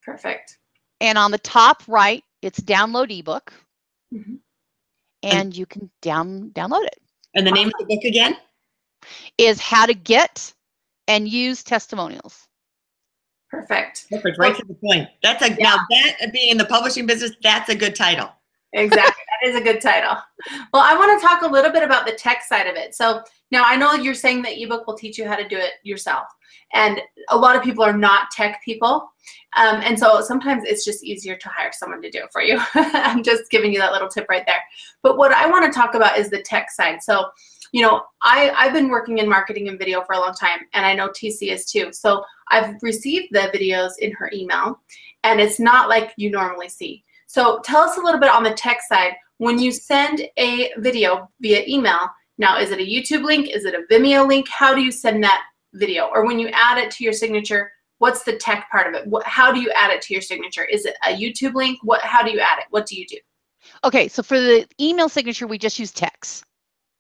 Perfect. 0.03 0.59
And 1.01 1.19
on 1.19 1.31
the 1.31 1.39
top 1.39 1.83
right, 1.87 2.25
it's 2.43 2.59
download 2.61 3.17
ebook. 3.17 3.53
Mm-hmm. 4.13 4.35
And 5.23 5.57
you 5.57 5.67
can 5.67 5.89
down 6.03 6.51
download 6.51 6.85
it. 6.85 6.99
And 7.35 7.47
the 7.47 7.53
name 7.53 7.69
of 7.69 7.75
the 7.79 7.95
book 7.95 8.05
again? 8.05 8.37
Is 9.39 9.61
how 9.61 9.87
to 9.87 9.95
get 9.95 10.53
and 11.07 11.29
use 11.29 11.63
testimonials. 11.63 12.49
Perfect. 13.55 14.07
Perfect. 14.11 14.39
Right 14.39 14.53
well, 14.53 14.61
to 14.61 14.67
the 14.67 14.75
point. 14.75 15.09
That's 15.23 15.43
a 15.43 15.51
yeah. 15.51 15.57
now 15.61 15.77
that 15.91 16.33
being 16.33 16.51
in 16.51 16.59
the 16.59 16.65
publishing 16.65 17.07
business, 17.07 17.33
that's 17.43 17.69
a 17.69 17.75
good 17.75 17.95
title. 17.95 18.31
Exactly. 18.73 19.25
that 19.41 19.49
is 19.49 19.55
a 19.55 19.61
good 19.61 19.81
title. 19.81 20.17
Well, 20.73 20.83
I 20.83 20.97
want 20.97 21.21
to 21.21 21.25
talk 21.25 21.43
a 21.43 21.47
little 21.47 21.71
bit 21.71 21.85
about 21.85 22.07
the 22.07 22.13
tech 22.13 22.43
side 22.43 22.67
of 22.67 22.75
it. 22.75 22.95
So 22.95 23.23
now 23.53 23.63
I 23.65 23.77
know 23.77 23.95
you're 23.95 24.15
saying 24.15 24.43
that 24.43 24.61
ebook 24.61 24.87
will 24.87 24.97
teach 24.97 25.17
you 25.17 25.29
how 25.29 25.37
to 25.37 25.47
do 25.47 25.57
it 25.57 25.75
yourself. 25.85 26.27
And 26.73 27.01
a 27.29 27.37
lot 27.37 27.55
of 27.55 27.63
people 27.63 27.85
are 27.85 27.97
not 27.97 28.33
tech 28.33 28.61
people. 28.65 29.09
Um, 29.57 29.81
and 29.85 29.97
so 29.97 30.21
sometimes 30.21 30.65
it's 30.65 30.85
just 30.85 31.05
easier 31.05 31.37
to 31.37 31.49
hire 31.49 31.71
someone 31.73 32.03
to 32.03 32.11
do 32.11 32.19
it 32.19 32.33
for 32.33 32.43
you. 32.43 32.59
I'm 32.75 33.23
just 33.23 33.49
giving 33.51 33.73
you 33.73 33.79
that 33.79 33.93
little 33.93 34.09
tip 34.09 34.27
right 34.29 34.45
there. 34.45 34.63
But 35.03 35.17
what 35.17 35.33
I 35.33 35.49
want 35.49 35.73
to 35.73 35.79
talk 35.79 35.95
about 35.95 36.19
is 36.19 36.29
the 36.29 36.43
tech 36.43 36.71
side. 36.73 37.01
So 37.01 37.27
you 37.75 37.83
know, 37.83 38.05
I, 38.23 38.51
I've 38.51 38.73
been 38.73 38.89
working 38.89 39.19
in 39.19 39.29
marketing 39.29 39.69
and 39.69 39.77
video 39.77 40.05
for 40.05 40.13
a 40.13 40.21
long 40.21 40.33
time, 40.33 40.61
and 40.75 40.87
I 40.87 40.95
know 40.95 41.09
TC 41.09 41.53
is 41.53 41.67
too. 41.67 41.93
So 41.93 42.23
I've 42.49 42.77
received 42.83 43.31
the 43.33 43.51
videos 43.53 43.99
in 43.99 44.13
her 44.13 44.31
email, 44.33 44.79
and 45.25 45.41
it's 45.41 45.59
not 45.59 45.89
like 45.89 46.13
you 46.17 46.31
normally 46.31 46.69
see. 46.69 47.03
So 47.27 47.59
tell 47.65 47.81
us 47.81 47.99
a 47.99 48.01
little 48.01 48.21
bit 48.21 48.31
on 48.31 48.45
the 48.45 48.53
tech 48.53 48.79
side. 48.89 49.15
When 49.39 49.59
you 49.59 49.73
send 49.73 50.23
a 50.39 50.71
video 50.79 51.29
via 51.41 51.65
email, 51.67 52.09
now 52.39 52.61
is 52.61 52.71
it 52.71 52.79
a 52.79 52.83
YouTube 52.83 53.25
link? 53.25 53.51
Is 53.51 53.65
it 53.65 53.75
a 53.75 53.93
Vimeo 53.93 54.29
link? 54.29 54.49
How 54.49 54.73
do 54.73 54.81
you 54.81 54.93
send 54.93 55.25
that 55.25 55.43
video? 55.73 56.05
Or 56.15 56.25
when 56.25 56.39
you 56.39 56.51
add 56.55 56.79
it 56.79 56.93
to 56.93 57.03
your 57.03 57.13
signature, 57.13 57.73
what's 57.99 58.23
the 58.23 58.37
tech 58.37 58.71
part 58.71 58.87
of 58.87 58.95
it? 58.95 59.05
What, 59.09 59.27
how 59.27 59.51
do 59.51 59.61
you 59.61 59.73
add 59.73 59.91
it 59.91 60.01
to 60.03 60.13
your 60.15 60.23
signature? 60.23 60.65
Is 60.65 60.87
it 60.87 60.95
a 61.05 61.09
YouTube 61.09 61.55
link? 61.55 61.81
What? 61.83 62.03
How 62.03 62.23
do 62.23 62.31
you 62.31 62.39
add 62.39 62.61
it? 62.61 62.67
What 62.71 62.87
do 62.87 62.95
you 62.95 63.05
do? 63.05 63.19
Okay, 63.83 64.07
so 64.07 64.23
for 64.23 64.39
the 64.39 64.65
email 64.81 65.09
signature, 65.09 65.49
we 65.49 65.59
just 65.59 65.81
use 65.81 65.91
text. 65.91 66.45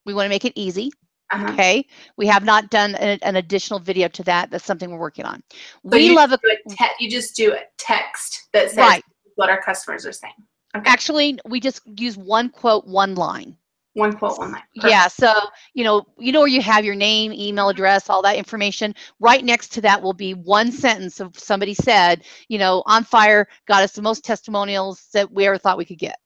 We 0.04 0.14
want 0.14 0.26
to 0.26 0.30
make 0.30 0.44
it 0.44 0.52
easy. 0.56 0.90
Uh-huh. 1.32 1.52
Okay. 1.52 1.86
We 2.16 2.26
have 2.26 2.44
not 2.44 2.70
done 2.70 2.94
a, 2.96 3.18
an 3.22 3.36
additional 3.36 3.80
video 3.80 4.08
to 4.08 4.22
that. 4.24 4.50
That's 4.50 4.64
something 4.64 4.90
we're 4.90 4.98
working 4.98 5.24
on. 5.24 5.42
So 5.52 5.68
we 5.84 6.14
love 6.14 6.32
a, 6.32 6.34
a 6.34 6.70
te- 6.70 6.84
you 7.00 7.10
just 7.10 7.34
do 7.34 7.52
a 7.52 7.60
text 7.78 8.48
that 8.52 8.68
says 8.68 8.76
right. 8.76 9.04
what 9.36 9.50
our 9.50 9.60
customers 9.60 10.06
are 10.06 10.12
saying. 10.12 10.34
Okay. 10.76 10.90
Actually, 10.90 11.38
we 11.48 11.60
just 11.60 11.80
use 11.98 12.16
one 12.16 12.50
quote, 12.50 12.86
one 12.86 13.14
line. 13.14 13.56
One 13.94 14.12
quote, 14.12 14.38
one 14.38 14.52
line. 14.52 14.62
Perfect. 14.76 14.90
Yeah. 14.90 15.06
So 15.06 15.32
you 15.72 15.84
know, 15.84 16.04
you 16.18 16.32
know 16.32 16.40
where 16.40 16.48
you 16.48 16.60
have 16.60 16.84
your 16.84 16.96
name, 16.96 17.32
email 17.32 17.68
address, 17.68 18.10
all 18.10 18.22
that 18.22 18.36
information. 18.36 18.94
Right 19.20 19.44
next 19.44 19.68
to 19.74 19.80
that 19.82 20.02
will 20.02 20.12
be 20.12 20.34
one 20.34 20.72
sentence 20.72 21.20
of 21.20 21.38
somebody 21.38 21.74
said, 21.74 22.24
you 22.48 22.58
know, 22.58 22.82
on 22.86 23.04
fire 23.04 23.46
got 23.66 23.82
us 23.82 23.92
the 23.92 24.02
most 24.02 24.24
testimonials 24.24 25.08
that 25.12 25.30
we 25.32 25.46
ever 25.46 25.58
thought 25.58 25.78
we 25.78 25.84
could 25.84 25.98
get. 25.98 26.18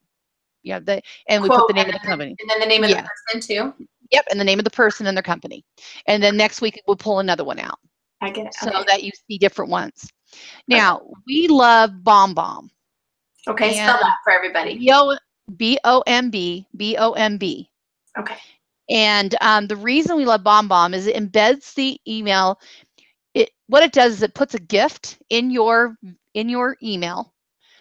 Yeah, 0.63 0.79
the 0.79 1.01
and 1.27 1.41
we 1.41 1.49
put 1.49 1.67
the 1.67 1.73
name 1.73 1.87
of 1.87 1.93
the 1.93 1.99
company. 1.99 2.35
And 2.39 2.49
then 2.49 2.59
the 2.59 2.65
name 2.65 2.83
of 2.83 2.89
yeah. 2.89 3.01
the 3.01 3.09
person 3.39 3.41
too. 3.41 3.87
Yep, 4.11 4.25
and 4.31 4.39
the 4.39 4.43
name 4.43 4.59
of 4.59 4.65
the 4.65 4.71
person 4.71 5.07
and 5.07 5.15
their 5.15 5.23
company. 5.23 5.63
And 6.07 6.21
then 6.21 6.35
next 6.35 6.61
week 6.61 6.81
we'll 6.87 6.97
pull 6.97 7.19
another 7.19 7.43
one 7.43 7.59
out. 7.59 7.79
I 8.21 8.31
get 8.31 8.47
it. 8.47 8.53
So 8.55 8.69
okay. 8.69 8.83
that 8.87 9.03
you 9.03 9.11
see 9.27 9.37
different 9.37 9.71
ones. 9.71 10.09
Now 10.67 10.97
okay. 10.97 11.13
we 11.27 11.47
love 11.47 11.91
BombBomb. 12.03 12.69
Okay, 13.47 13.73
spell 13.73 13.99
that 13.99 14.17
for 14.23 14.31
everybody. 14.31 14.73
Yo, 14.73 15.15
B 15.55 15.79
O 15.83 16.03
M 16.05 16.29
B 16.29 16.67
B 16.75 16.97
O 16.97 17.13
M 17.13 17.37
B. 17.37 17.69
Okay. 18.17 18.35
And 18.89 19.35
um, 19.41 19.67
the 19.67 19.75
reason 19.75 20.17
we 20.17 20.25
love 20.25 20.41
BombBomb 20.41 20.93
is 20.93 21.07
it 21.07 21.15
embeds 21.15 21.73
the 21.75 21.99
email. 22.07 22.59
It 23.33 23.51
what 23.67 23.83
it 23.83 23.91
does 23.91 24.13
is 24.13 24.23
it 24.23 24.33
puts 24.33 24.55
a 24.55 24.59
GIF 24.59 24.99
in 25.29 25.51
your 25.51 25.95
in 26.33 26.49
your 26.49 26.75
email 26.83 27.33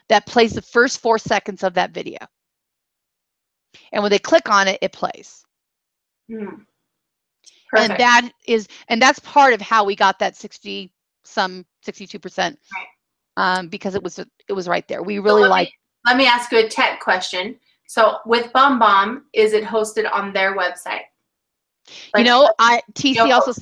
that 0.09 0.27
plays 0.27 0.53
the 0.53 0.63
first 0.63 1.01
four 1.01 1.19
seconds 1.19 1.63
of 1.63 1.75
that 1.75 1.91
video. 1.93 2.19
And 3.93 4.03
when 4.03 4.11
they 4.11 4.19
click 4.19 4.49
on 4.51 4.69
it, 4.69 4.79
it 4.83 4.93
plays. 4.93 5.45
Perfect. 6.29 7.91
and 7.91 8.01
that 8.01 8.31
is 8.47 8.67
and 8.89 9.01
that's 9.01 9.19
part 9.21 9.53
of 9.53 9.61
how 9.61 9.85
we 9.85 9.95
got 9.95 10.19
that 10.19 10.37
60 10.37 10.91
some 11.25 11.67
62 11.83 12.19
percent 12.19 12.59
um, 13.37 13.69
because 13.69 13.95
it 13.95 14.03
was 14.03 14.19
it 14.19 14.53
was 14.53 14.69
right 14.69 14.87
there 14.89 15.03
we 15.03 15.19
really 15.19 15.43
me- 15.43 15.49
like 15.49 15.73
Let 16.07 16.17
me 16.17 16.27
ask 16.27 16.51
you 16.53 16.59
a 16.59 16.69
tech 16.69 17.01
question. 17.01 17.59
So 17.87 18.19
with 18.27 18.53
Bomb 18.53 18.79
Bomb, 18.79 19.25
is 19.35 19.53
it 19.55 19.65
hosted 19.65 20.11
on 20.13 20.33
their 20.33 20.57
website? 20.57 21.03
you 22.17 22.25
know 22.25 22.51
i 22.59 22.81
tc 22.95 23.17
also 23.33 23.53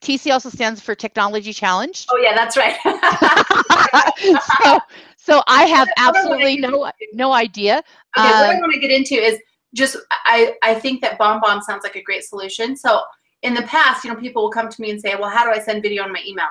tc 0.00 0.32
also 0.32 0.48
stands 0.48 0.80
for 0.80 0.94
technology 0.94 1.52
challenge 1.52 2.06
Oh 2.12 2.16
yeah, 2.18 2.34
that's 2.34 2.56
right. 2.56 2.76
so 4.62 4.78
so 5.16 5.42
i 5.48 5.64
have 5.64 5.88
What 5.96 5.98
I 5.98 6.24
wanna 6.28 6.44
absolutely 6.44 6.56
no 6.58 6.90
no 7.12 7.32
idea 7.32 7.82
Okay, 8.18 8.28
what 8.28 8.50
I 8.50 8.54
Um, 8.54 8.60
want 8.60 8.72
to 8.74 8.80
get 8.80 8.90
into 8.90 9.14
is 9.14 9.38
just 9.74 9.96
I 10.26 10.54
I 10.62 10.74
think 10.74 11.02
that 11.02 11.18
Bomb 11.18 11.40
Bomb 11.40 11.60
sounds 11.62 11.82
like 11.84 11.96
a 11.96 12.02
great 12.02 12.24
solution. 12.24 12.76
So 12.76 13.02
in 13.42 13.52
the 13.54 13.62
past, 13.62 14.04
you 14.04 14.10
know, 14.12 14.18
people 14.18 14.42
will 14.42 14.50
come 14.50 14.68
to 14.70 14.80
me 14.80 14.90
and 14.90 15.00
say, 15.00 15.14
"Well, 15.16 15.28
how 15.28 15.44
do 15.44 15.50
I 15.50 15.58
send 15.58 15.82
video 15.82 16.02
on 16.04 16.12
my 16.12 16.22
email?" 16.26 16.48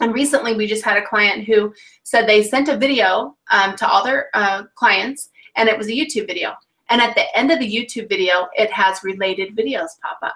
And 0.00 0.12
recently, 0.12 0.54
we 0.56 0.66
just 0.66 0.84
had 0.84 0.96
a 0.98 1.06
client 1.06 1.44
who 1.44 1.72
said 2.02 2.26
they 2.26 2.42
sent 2.42 2.68
a 2.68 2.76
video 2.76 3.36
um, 3.50 3.76
to 3.76 3.88
all 3.88 4.04
their 4.04 4.28
uh, 4.34 4.64
clients, 4.74 5.30
and 5.56 5.68
it 5.68 5.78
was 5.78 5.86
a 5.86 5.92
YouTube 5.92 6.26
video. 6.26 6.54
And 6.90 7.00
at 7.00 7.14
the 7.14 7.24
end 7.38 7.50
of 7.50 7.58
the 7.58 7.70
YouTube 7.76 8.08
video, 8.08 8.48
it 8.54 8.70
has 8.72 9.02
related 9.02 9.56
videos 9.56 9.88
pop 10.02 10.18
up. 10.22 10.34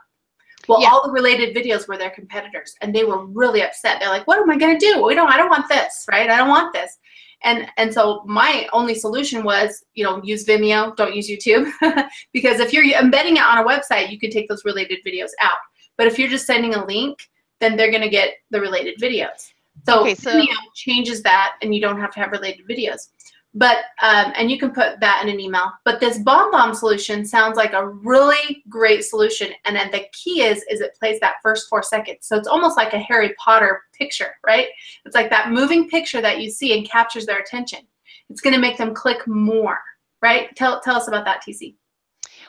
Well, 0.69 0.81
Yeah. 0.83 0.91
all 0.91 1.03
the 1.07 1.13
related 1.13 1.55
videos 1.55 1.89
were 1.89 1.97
their 1.97 2.11
competitors, 2.11 2.75
and 2.81 2.95
they 2.95 3.05
were 3.05 3.25
really 3.27 3.63
upset. 3.63 3.99
They're 4.01 4.09
like, 4.09 4.27
"What 4.27 4.39
am 4.39 4.51
I 4.51 4.57
going 4.57 4.79
to 4.79 4.87
do? 4.87 5.03
We 5.03 5.15
don't. 5.15 5.31
I 5.31 5.37
don't 5.37 5.51
want 5.51 5.69
this, 5.69 6.07
right? 6.11 6.31
I 6.31 6.37
don't 6.37 6.49
want 6.49 6.73
this." 6.73 6.99
And 7.43 7.67
and 7.77 7.93
so 7.93 8.23
my 8.27 8.69
only 8.73 8.95
solution 8.95 9.43
was, 9.45 9.85
you 9.95 10.05
know, 10.05 10.21
use 10.23 10.45
Vimeo. 10.45 10.95
Don't 10.97 11.15
use 11.15 11.29
YouTube, 11.29 11.71
because 12.33 12.61
if 12.61 12.73
you're 12.73 12.85
embedding 12.85 13.37
it 13.37 13.43
on 13.43 13.59
a 13.59 13.65
website, 13.67 14.11
you 14.11 14.19
can 14.19 14.31
take 14.31 14.49
those 14.49 14.65
related 14.65 14.99
videos 15.07 15.31
out. 15.41 15.59
But 15.97 16.07
if 16.07 16.19
you're 16.19 16.29
just 16.29 16.47
sending 16.47 16.75
a 16.75 16.85
link, 16.85 17.19
then 17.61 17.77
they're 17.77 17.91
going 17.91 18.03
to 18.03 18.09
get 18.09 18.35
the 18.51 18.61
related 18.61 18.99
videos. 19.01 19.53
So, 19.87 20.01
Okay, 20.01 20.15
so- 20.15 20.33
Vimeo 20.33 20.57
changes 20.75 21.23
that, 21.23 21.57
and 21.63 21.75
you 21.75 21.81
don't 21.81 21.99
have 22.01 22.13
to 22.15 22.21
have 22.21 22.31
related 22.33 22.67
videos. 22.69 23.09
But 23.53 23.79
um, 24.01 24.33
and 24.37 24.49
you 24.51 24.59
can 24.59 24.71
put 24.71 25.01
that 25.01 25.23
in 25.23 25.29
an 25.29 25.41
email. 25.41 25.73
But 25.85 25.99
this 25.99 26.19
bomb 26.19 26.53
bomb 26.53 26.73
solution 26.75 27.25
sounds 27.27 27.57
like 27.57 27.73
a 27.73 27.89
really 27.89 28.63
great 28.69 29.05
solution. 29.05 29.51
And 29.65 29.75
then 29.75 29.91
the 29.91 30.05
key 30.13 30.43
is 30.43 30.65
is 30.71 30.81
it 30.81 30.97
plays 30.99 31.19
that 31.21 31.37
first 31.43 31.69
four 31.69 31.83
seconds. 31.83 32.19
So 32.23 32.37
it's 32.37 32.47
almost 32.47 32.77
like 32.77 32.93
a 32.93 32.99
Harry 32.99 33.35
Potter 33.39 33.83
picture, 33.93 34.37
right? 34.47 34.69
It's 35.05 35.17
like 35.17 35.31
that 35.31 35.51
moving 35.51 35.89
picture 35.89 36.21
that 36.21 36.41
you 36.41 36.51
see 36.51 36.79
and 36.79 36.89
captures 36.89 37.27
their 37.27 37.41
attention. 37.41 37.81
It's 38.29 38.41
going 38.41 38.55
to 38.55 38.61
make 38.61 38.79
them 38.79 38.95
click 38.95 39.27
more, 39.27 39.81
right? 40.23 40.55
Tell 40.55 40.81
tell 40.81 40.97
us 40.97 41.09
about 41.09 41.25
that, 41.25 41.43
TC. 41.47 41.75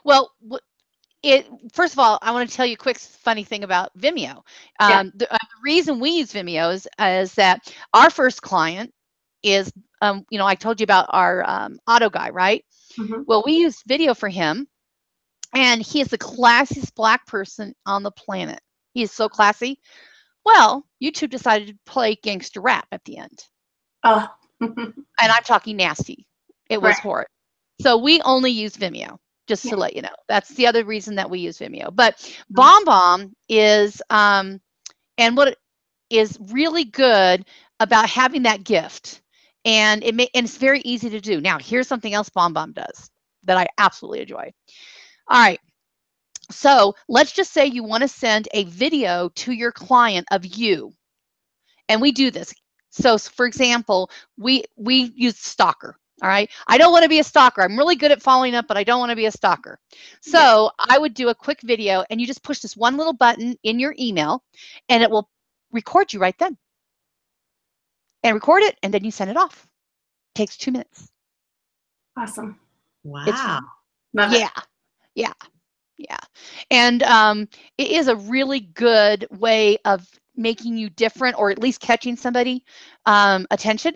Well, 0.04 0.32
it 1.24 1.48
first 1.74 1.94
of 1.94 2.00
all, 2.00 2.18
I 2.22 2.32
want 2.32 2.50
to 2.50 2.56
tell 2.56 2.66
you 2.66 2.74
a 2.74 2.78
quick 2.78 2.98
funny 2.98 3.44
thing 3.44 3.64
about 3.64 3.96
Vimeo. 3.98 4.44
Yeah. 4.80 5.00
Um, 5.00 5.12
the, 5.16 5.32
uh, 5.32 5.38
the 5.40 5.62
reason 5.64 6.00
we 6.00 6.12
use 6.12 6.34
Vimeo 6.34 6.74
is, 6.74 6.88
is 7.00 7.34
that 7.36 7.74
our 7.94 8.10
first 8.10 8.42
client 8.42 8.94
is, 9.44 9.72
um, 10.02 10.26
you 10.30 10.38
know, 10.40 10.46
I 10.46 10.56
told 10.56 10.80
you 10.80 10.84
about 10.84 11.08
our 11.10 11.44
um, 11.48 11.80
auto 11.88 12.10
guy, 12.10 12.30
right? 12.30 12.64
Mhm. 12.98 13.26
Well, 13.28 13.44
we 13.46 13.54
used 13.54 13.84
video 13.88 14.14
for 14.14 14.30
him, 14.30 14.68
and 15.54 15.82
he 15.82 16.02
is 16.02 16.10
the 16.10 16.18
classiest 16.18 16.94
black 16.96 17.26
person 17.28 17.74
on 17.86 18.04
the 18.04 18.12
planet. 18.12 18.60
He 18.94 19.04
is 19.04 19.12
so 19.12 19.30
classy. 19.30 19.80
Well, 20.46 20.86
YouTube 21.04 21.30
decided 21.30 21.68
to 21.70 21.78
play 21.92 22.16
gangster 22.16 22.62
rap 22.62 22.88
at 22.92 23.04
the 23.06 23.18
end 23.18 23.48
Oh, 24.04 24.28
and 25.22 25.32
I'm 25.32 25.44
talking 25.44 25.78
nasty. 25.78 26.28
It 26.70 26.82
was 26.82 26.98
Right. 26.98 27.00
horrid. 27.00 27.28
So 27.82 27.98
we 27.98 28.22
only 28.22 28.52
use 28.52 28.78
Vimeo, 28.78 29.18
just 29.48 29.68
Yeah. 29.68 29.72
to 29.72 29.78
let 29.78 29.96
you 29.96 30.02
know. 30.02 30.16
That's 30.28 30.54
the 30.56 30.68
other 30.68 30.84
reason 30.86 31.16
that 31.16 31.30
we 31.30 31.40
use 31.40 31.60
Vimeo. 31.60 31.94
But 31.94 32.16
Mm-hmm. 32.54 32.56
Bomb 32.56 32.86
Bomb 32.86 33.34
is, 33.50 34.02
um, 34.10 34.60
and 35.18 35.36
what 35.38 35.58
is 36.10 36.38
really 36.52 36.84
good 36.86 37.46
about 37.80 38.10
having 38.10 38.44
that 38.44 38.64
GIF, 38.64 39.22
and 39.66 40.04
it 40.04 40.16
may, 40.16 40.28
and 40.34 40.46
it's 40.46 40.58
very 40.58 40.82
easy 40.82 41.10
to 41.10 41.22
do. 41.22 41.42
Now, 41.42 41.58
here's 41.60 41.88
something 41.88 42.14
else 42.14 42.30
Bomb 42.30 42.54
Bomb 42.54 42.74
does 42.74 43.10
that 43.44 43.58
I 43.58 43.68
absolutely 43.78 44.22
enjoy. 44.22 44.52
All 45.28 45.40
right. 45.40 45.60
So 46.50 46.96
let's 47.08 47.32
just 47.32 47.54
say 47.54 47.66
you 47.66 47.84
want 47.84 48.02
to 48.02 48.08
send 48.08 48.50
a 48.54 48.66
video 48.66 49.30
to 49.36 49.52
your 49.52 49.72
client 49.72 50.28
of 50.32 50.46
you, 50.46 50.92
and 51.88 52.02
we 52.02 52.12
do 52.12 52.32
this. 52.32 52.54
So, 52.90 53.18
for 53.18 53.46
example, 53.46 54.10
we 54.38 54.66
we 54.76 55.12
use 55.16 55.38
stalker 55.38 55.96
all 56.22 56.30
right 56.30 56.50
i 56.68 56.78
don't 56.78 56.92
want 56.92 57.04
to 57.04 57.10
be 57.10 57.20
a 57.20 57.24
stalker 57.24 57.62
i'm 57.62 57.78
really 57.78 57.96
good 57.96 58.12
at 58.12 58.22
following 58.22 58.56
up 58.56 58.68
but 58.68 58.78
i 58.78 58.84
don't 58.84 59.00
want 59.00 59.10
to 59.10 59.16
be 59.16 59.26
a 59.26 59.32
stalker 59.32 59.80
so 60.22 60.70
i 60.88 60.98
would 60.98 61.14
do 61.14 61.30
a 61.30 61.36
quick 61.36 61.60
video 61.62 62.04
and 62.10 62.22
you 62.22 62.28
just 62.28 62.44
push 62.44 62.60
this 62.60 62.78
one 62.78 62.98
little 62.98 63.14
button 63.14 63.56
in 63.64 63.80
your 63.80 63.96
email 64.00 64.44
and 64.90 65.04
it 65.04 65.10
will 65.10 65.30
record 65.72 66.12
you 66.14 66.20
right 66.20 66.38
then 66.38 66.58
and 68.24 68.36
record 68.36 68.64
it 68.64 68.78
and 68.84 68.94
then 68.94 69.04
you 69.04 69.12
send 69.12 69.30
it 69.30 69.38
off. 69.38 69.68
Takes 70.36 70.58
two 70.58 70.72
minutes. 70.72 71.10
Awesome. 72.18 72.60
Wow. 73.04 73.62
Love 74.14 74.34
it. 74.34 74.40
yeah. 74.40 74.50
Yeah. 75.16 75.34
Yeah. 75.98 76.20
And 76.70 77.04
um, 77.04 77.48
it 77.78 77.92
is 77.92 78.08
a 78.08 78.16
really 78.16 78.62
good 78.62 79.28
way 79.32 79.78
of 79.86 80.08
making 80.36 80.78
you 80.78 80.90
different 80.90 81.38
or 81.38 81.52
at 81.52 81.60
least 81.60 81.82
catching 81.82 82.16
somebody 82.16 82.64
um, 83.06 83.46
attention 83.52 83.94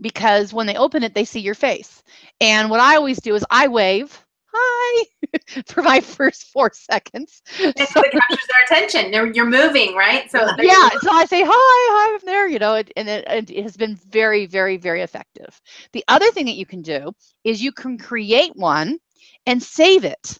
because 0.00 0.52
when 0.52 0.66
they 0.66 0.76
open 0.76 1.02
it 1.02 1.14
they 1.14 1.24
see 1.24 1.40
your 1.40 1.54
face. 1.54 2.02
And 2.40 2.70
what 2.70 2.80
i 2.80 2.96
always 2.96 3.20
do 3.20 3.34
is 3.34 3.44
i 3.50 3.68
wave 3.68 4.24
hi 4.52 5.04
for 5.66 5.82
my 5.82 6.00
first 6.00 6.50
four 6.52 6.70
seconds. 6.72 7.42
It's 7.58 7.94
what 7.94 8.10
captures 8.10 8.46
their 8.48 8.78
attention. 8.78 9.10
They're, 9.10 9.32
you're 9.32 9.46
moving, 9.46 9.94
right? 9.94 10.30
So 10.30 10.48
yeah. 10.58 10.88
so 11.00 11.10
i 11.10 11.24
say 11.24 11.42
hi 11.44 11.50
hi 11.52 12.14
i'm 12.14 12.20
there 12.24 12.48
you 12.48 12.58
know 12.58 12.74
it, 12.74 12.92
and 12.96 13.08
it, 13.08 13.50
it 13.50 13.62
has 13.62 13.76
been 13.76 13.96
very 13.96 14.46
very 14.46 14.76
very 14.76 15.02
effective. 15.02 15.60
The 15.92 16.04
other 16.08 16.30
thing 16.30 16.46
that 16.46 16.56
you 16.56 16.66
can 16.66 16.82
do 16.82 17.12
is 17.44 17.62
you 17.62 17.72
can 17.72 17.98
create 17.98 18.52
one 18.54 18.98
and 19.46 19.62
save 19.62 20.04
it. 20.04 20.38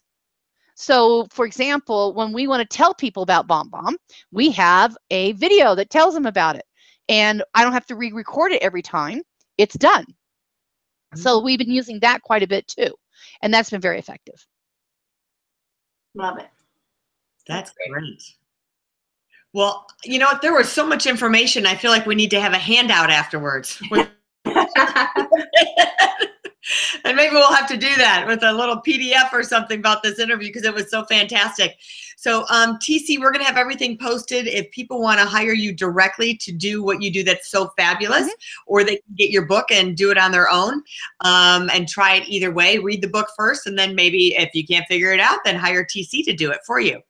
So 0.74 1.26
for 1.30 1.46
example 1.46 2.14
when 2.14 2.32
we 2.32 2.46
want 2.46 2.68
to 2.68 2.76
tell 2.76 2.94
people 2.94 3.22
about 3.22 3.46
bomb 3.46 3.70
bomb 3.70 3.96
we 4.32 4.50
have 4.52 4.96
a 5.10 5.32
video 5.32 5.74
that 5.74 5.90
tells 5.90 6.14
them 6.14 6.26
about 6.26 6.56
it. 6.56 6.64
And 7.08 7.42
i 7.54 7.62
don't 7.62 7.72
have 7.72 7.86
to 7.86 7.96
re-record 7.96 8.52
it 8.52 8.62
every 8.62 8.82
time. 8.82 9.22
It's 9.58 9.76
done. 9.76 10.04
So 11.14 11.36
mm-hmm. 11.36 11.44
we've 11.44 11.58
been 11.58 11.70
using 11.70 12.00
that 12.00 12.22
quite 12.22 12.42
a 12.42 12.48
bit 12.48 12.66
too. 12.66 12.94
And 13.42 13.52
that's 13.52 13.70
been 13.70 13.80
very 13.80 13.98
effective 13.98 14.46
love 16.14 16.38
it. 16.38 16.48
That's 17.46 17.72
great. 17.72 17.90
great. 17.90 18.22
Well, 19.52 19.86
you 20.04 20.18
know, 20.18 20.28
there 20.40 20.54
was 20.54 20.70
so 20.70 20.86
much 20.86 21.06
information. 21.06 21.66
I 21.66 21.74
feel 21.74 21.90
like 21.90 22.06
we 22.06 22.14
need 22.14 22.30
to 22.30 22.40
have 22.40 22.52
a 22.52 22.58
handout 22.58 23.10
afterwards. 23.10 23.82
and 27.10 27.16
maybe 27.16 27.34
we'll 27.34 27.52
have 27.52 27.66
to 27.66 27.76
do 27.76 27.92
that 27.96 28.24
with 28.24 28.44
a 28.44 28.52
little 28.52 28.76
PDF 28.76 29.32
or 29.32 29.42
something 29.42 29.80
about 29.80 30.00
this 30.00 30.20
interview 30.20 30.48
because 30.48 30.62
it 30.62 30.72
was 30.72 30.88
so 30.88 31.04
fantastic. 31.06 31.76
So, 32.16 32.44
um, 32.50 32.76
TC, 32.76 33.18
we're 33.18 33.32
going 33.32 33.44
to 33.44 33.48
have 33.48 33.56
everything 33.56 33.98
posted. 33.98 34.46
If 34.46 34.70
people 34.70 35.02
want 35.02 35.18
to 35.18 35.26
hire 35.26 35.52
you 35.52 35.72
directly 35.72 36.36
to 36.36 36.52
do 36.52 36.84
what 36.84 37.02
you 37.02 37.12
do 37.12 37.24
that's 37.24 37.50
so 37.50 37.72
fabulous, 37.76 38.30
or 38.66 38.84
they 38.84 38.98
can 38.98 39.14
get 39.16 39.30
your 39.30 39.44
book 39.44 39.72
and 39.72 39.96
do 39.96 40.12
it 40.12 40.18
on 40.18 40.30
their 40.30 40.48
own 40.48 40.84
um, 41.22 41.68
and 41.74 41.88
try 41.88 42.14
it 42.14 42.28
either 42.28 42.52
way. 42.52 42.78
Read 42.78 43.02
the 43.02 43.08
book 43.08 43.26
first, 43.36 43.66
and 43.66 43.76
then 43.76 43.96
maybe 43.96 44.36
if 44.36 44.54
you 44.54 44.64
can't 44.64 44.86
figure 44.86 45.12
it 45.12 45.18
out, 45.18 45.40
then 45.44 45.56
hire 45.56 45.84
TC 45.84 46.24
to 46.26 46.32
do 46.32 46.52
it 46.52 46.60
for 46.64 46.78
you. 46.78 47.00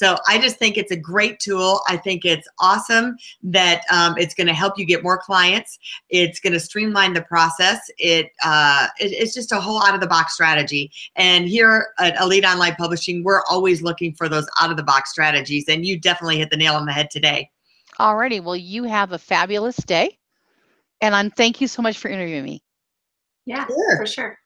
So 0.00 0.16
I 0.26 0.38
just 0.38 0.56
think 0.56 0.78
it's 0.78 0.90
a 0.90 0.96
great 0.96 1.40
tool. 1.40 1.82
I 1.86 1.98
think 1.98 2.24
it's 2.24 2.48
awesome 2.58 3.18
that 3.42 3.82
um, 3.92 4.16
it's 4.16 4.32
going 4.32 4.46
to 4.46 4.54
help 4.54 4.78
you 4.78 4.86
get 4.86 5.02
more 5.02 5.18
clients. 5.18 5.78
It's 6.08 6.40
going 6.40 6.54
to 6.54 6.60
streamline 6.60 7.12
the 7.12 7.20
process. 7.20 7.90
It, 7.98 8.30
uh, 8.42 8.86
it 8.98 9.12
it's 9.12 9.34
just 9.34 9.52
a 9.52 9.60
whole 9.60 9.82
out 9.82 9.94
of 9.94 10.00
the 10.00 10.06
box 10.06 10.32
strategy. 10.32 10.90
And 11.16 11.46
here 11.46 11.88
at 11.98 12.18
Elite 12.18 12.46
Online 12.46 12.74
Publishing, 12.76 13.22
we're 13.22 13.42
always 13.50 13.82
looking 13.82 14.14
for 14.14 14.26
those 14.26 14.48
out 14.58 14.70
of 14.70 14.78
the 14.78 14.82
box 14.82 15.10
strategies. 15.10 15.68
And 15.68 15.84
you 15.84 16.00
definitely 16.00 16.38
hit 16.38 16.48
the 16.48 16.56
nail 16.56 16.76
on 16.76 16.86
the 16.86 16.92
head 16.92 17.10
today. 17.10 17.50
Alrighty, 17.98 18.42
well, 18.42 18.56
you 18.56 18.84
have 18.84 19.12
a 19.12 19.18
fabulous 19.18 19.76
day, 19.76 20.16
and 21.02 21.14
I'm 21.14 21.30
thank 21.30 21.60
you 21.60 21.68
so 21.68 21.82
much 21.82 21.98
for 21.98 22.08
interviewing 22.08 22.44
me. 22.44 22.62
yeah, 23.44 23.66
Sure. 23.66 23.96
for 23.98 24.06
sure. 24.06 24.39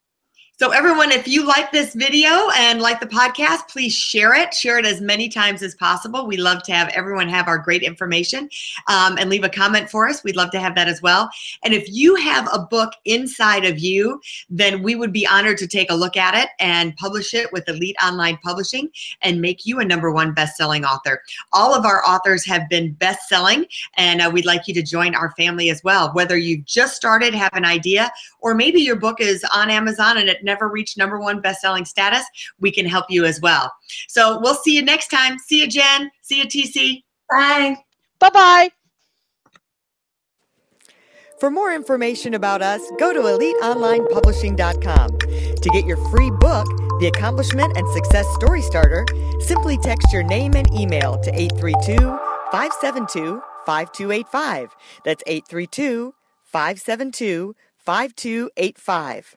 So 0.57 0.71
everyone, 0.71 1.11
if 1.11 1.27
you 1.27 1.45
like 1.45 1.73
this 1.73 1.95
video 1.95 2.49
and 2.57 2.81
like 2.81 3.01
the 3.01 3.09
podcast, 3.09 3.67
please 3.69 3.93
share 3.93 4.35
it. 4.35 4.55
Share 4.55 4.79
it 4.79 4.87
as 4.87 5.01
many 5.01 5.29
times 5.29 5.65
as 5.65 5.75
possible. 5.75 6.29
We 6.29 6.37
love 6.37 6.63
to 6.63 6.73
have 6.73 6.91
everyone 6.91 7.29
have 7.29 7.49
our 7.49 7.59
great 7.59 7.83
information 7.83 8.49
um, 8.87 9.19
and 9.19 9.29
leave 9.29 9.43
a 9.43 9.49
comment 9.49 9.91
for 9.91 10.09
us. 10.09 10.23
We'd 10.23 10.37
love 10.37 10.53
to 10.53 10.61
have 10.61 10.77
that 10.77 10.87
as 10.87 11.03
well. 11.03 11.29
And 11.65 11.75
if 11.75 11.89
you 11.89 12.15
have 12.15 12.49
a 12.53 12.61
book 12.61 12.93
inside 13.05 13.65
of 13.65 13.81
you, 13.81 14.21
then 14.49 14.81
we 14.85 14.95
would 14.95 15.13
be 15.13 15.27
honored 15.27 15.59
to 15.59 15.67
take 15.67 15.91
a 15.91 15.95
look 15.95 16.17
at 16.17 16.41
it 16.41 16.51
and 16.61 16.95
publish 16.99 17.35
it 17.35 17.53
with 17.53 17.69
Elite 17.69 17.97
Online 18.01 18.39
Publishing 18.45 18.91
and 19.23 19.41
make 19.41 19.67
you 19.67 19.81
a 19.81 19.85
number 19.85 20.13
one 20.13 20.35
best-selling 20.35 20.85
author. 20.85 21.21
All 21.53 21.75
of 21.75 21.85
our 21.85 22.05
authors 22.07 22.47
have 22.47 22.69
been 22.69 22.93
best-selling, 22.93 23.67
and 23.97 24.23
uh, 24.23 24.31
we'd 24.33 24.47
like 24.47 24.69
you 24.69 24.75
to 24.75 24.83
join 24.83 25.17
our 25.17 25.33
family 25.33 25.69
as 25.71 25.83
well. 25.83 26.13
Whether 26.13 26.37
you've 26.37 26.65
just 26.65 26.95
started, 26.95 27.35
have 27.35 27.55
an 27.55 27.65
idea, 27.65 28.13
or 28.39 28.55
maybe 28.55 28.81
your 28.81 28.95
book 28.95 29.21
is 29.21 29.45
on 29.53 29.69
Amazon 29.69 30.19
and 30.19 30.29
it 30.29 30.44
never 30.45 30.69
reached 30.69 30.97
number 30.97 31.19
one 31.19 31.41
best-selling 31.41 31.85
status, 31.85 32.25
we 32.61 32.71
can 32.71 32.87
help 32.87 33.07
you 33.09 33.25
as 33.25 33.41
well. 33.41 33.73
So 34.09 34.39
we'll 34.41 34.55
see 34.55 34.77
you 34.77 34.83
next 34.83 35.09
time. 35.09 35.39
See 35.39 35.61
you, 35.61 35.67
Jen. 35.67 36.11
See 36.23 36.39
you, 36.39 36.45
TC. 36.45 37.03
Bye. 37.31 37.77
Bye 38.19 38.31
bye. 38.31 38.71
For 41.41 41.51
more 41.51 41.75
information 41.75 42.35
about 42.35 42.63
us, 42.63 42.81
go 42.99 43.13
to 43.13 43.21
eliteonlinepublishing.com. 43.21 45.19
To 45.19 45.71
get 45.71 45.85
your 45.85 45.97
free 46.11 46.31
book, 46.31 46.67
The 47.01 47.11
Accomplishment 47.15 47.77
and 47.77 47.87
Success 47.93 48.27
Story 48.35 48.63
Starter, 48.63 49.05
simply 49.41 49.77
text 49.79 50.13
your 50.13 50.23
name 50.23 50.55
and 50.55 50.73
email 50.73 51.19
to 51.21 51.35
832 51.35 51.99
572 52.53 53.43
5285. 53.67 54.77
That's 55.05 55.23
832 55.27 56.15
572 56.45 57.57
5285. 57.79 59.37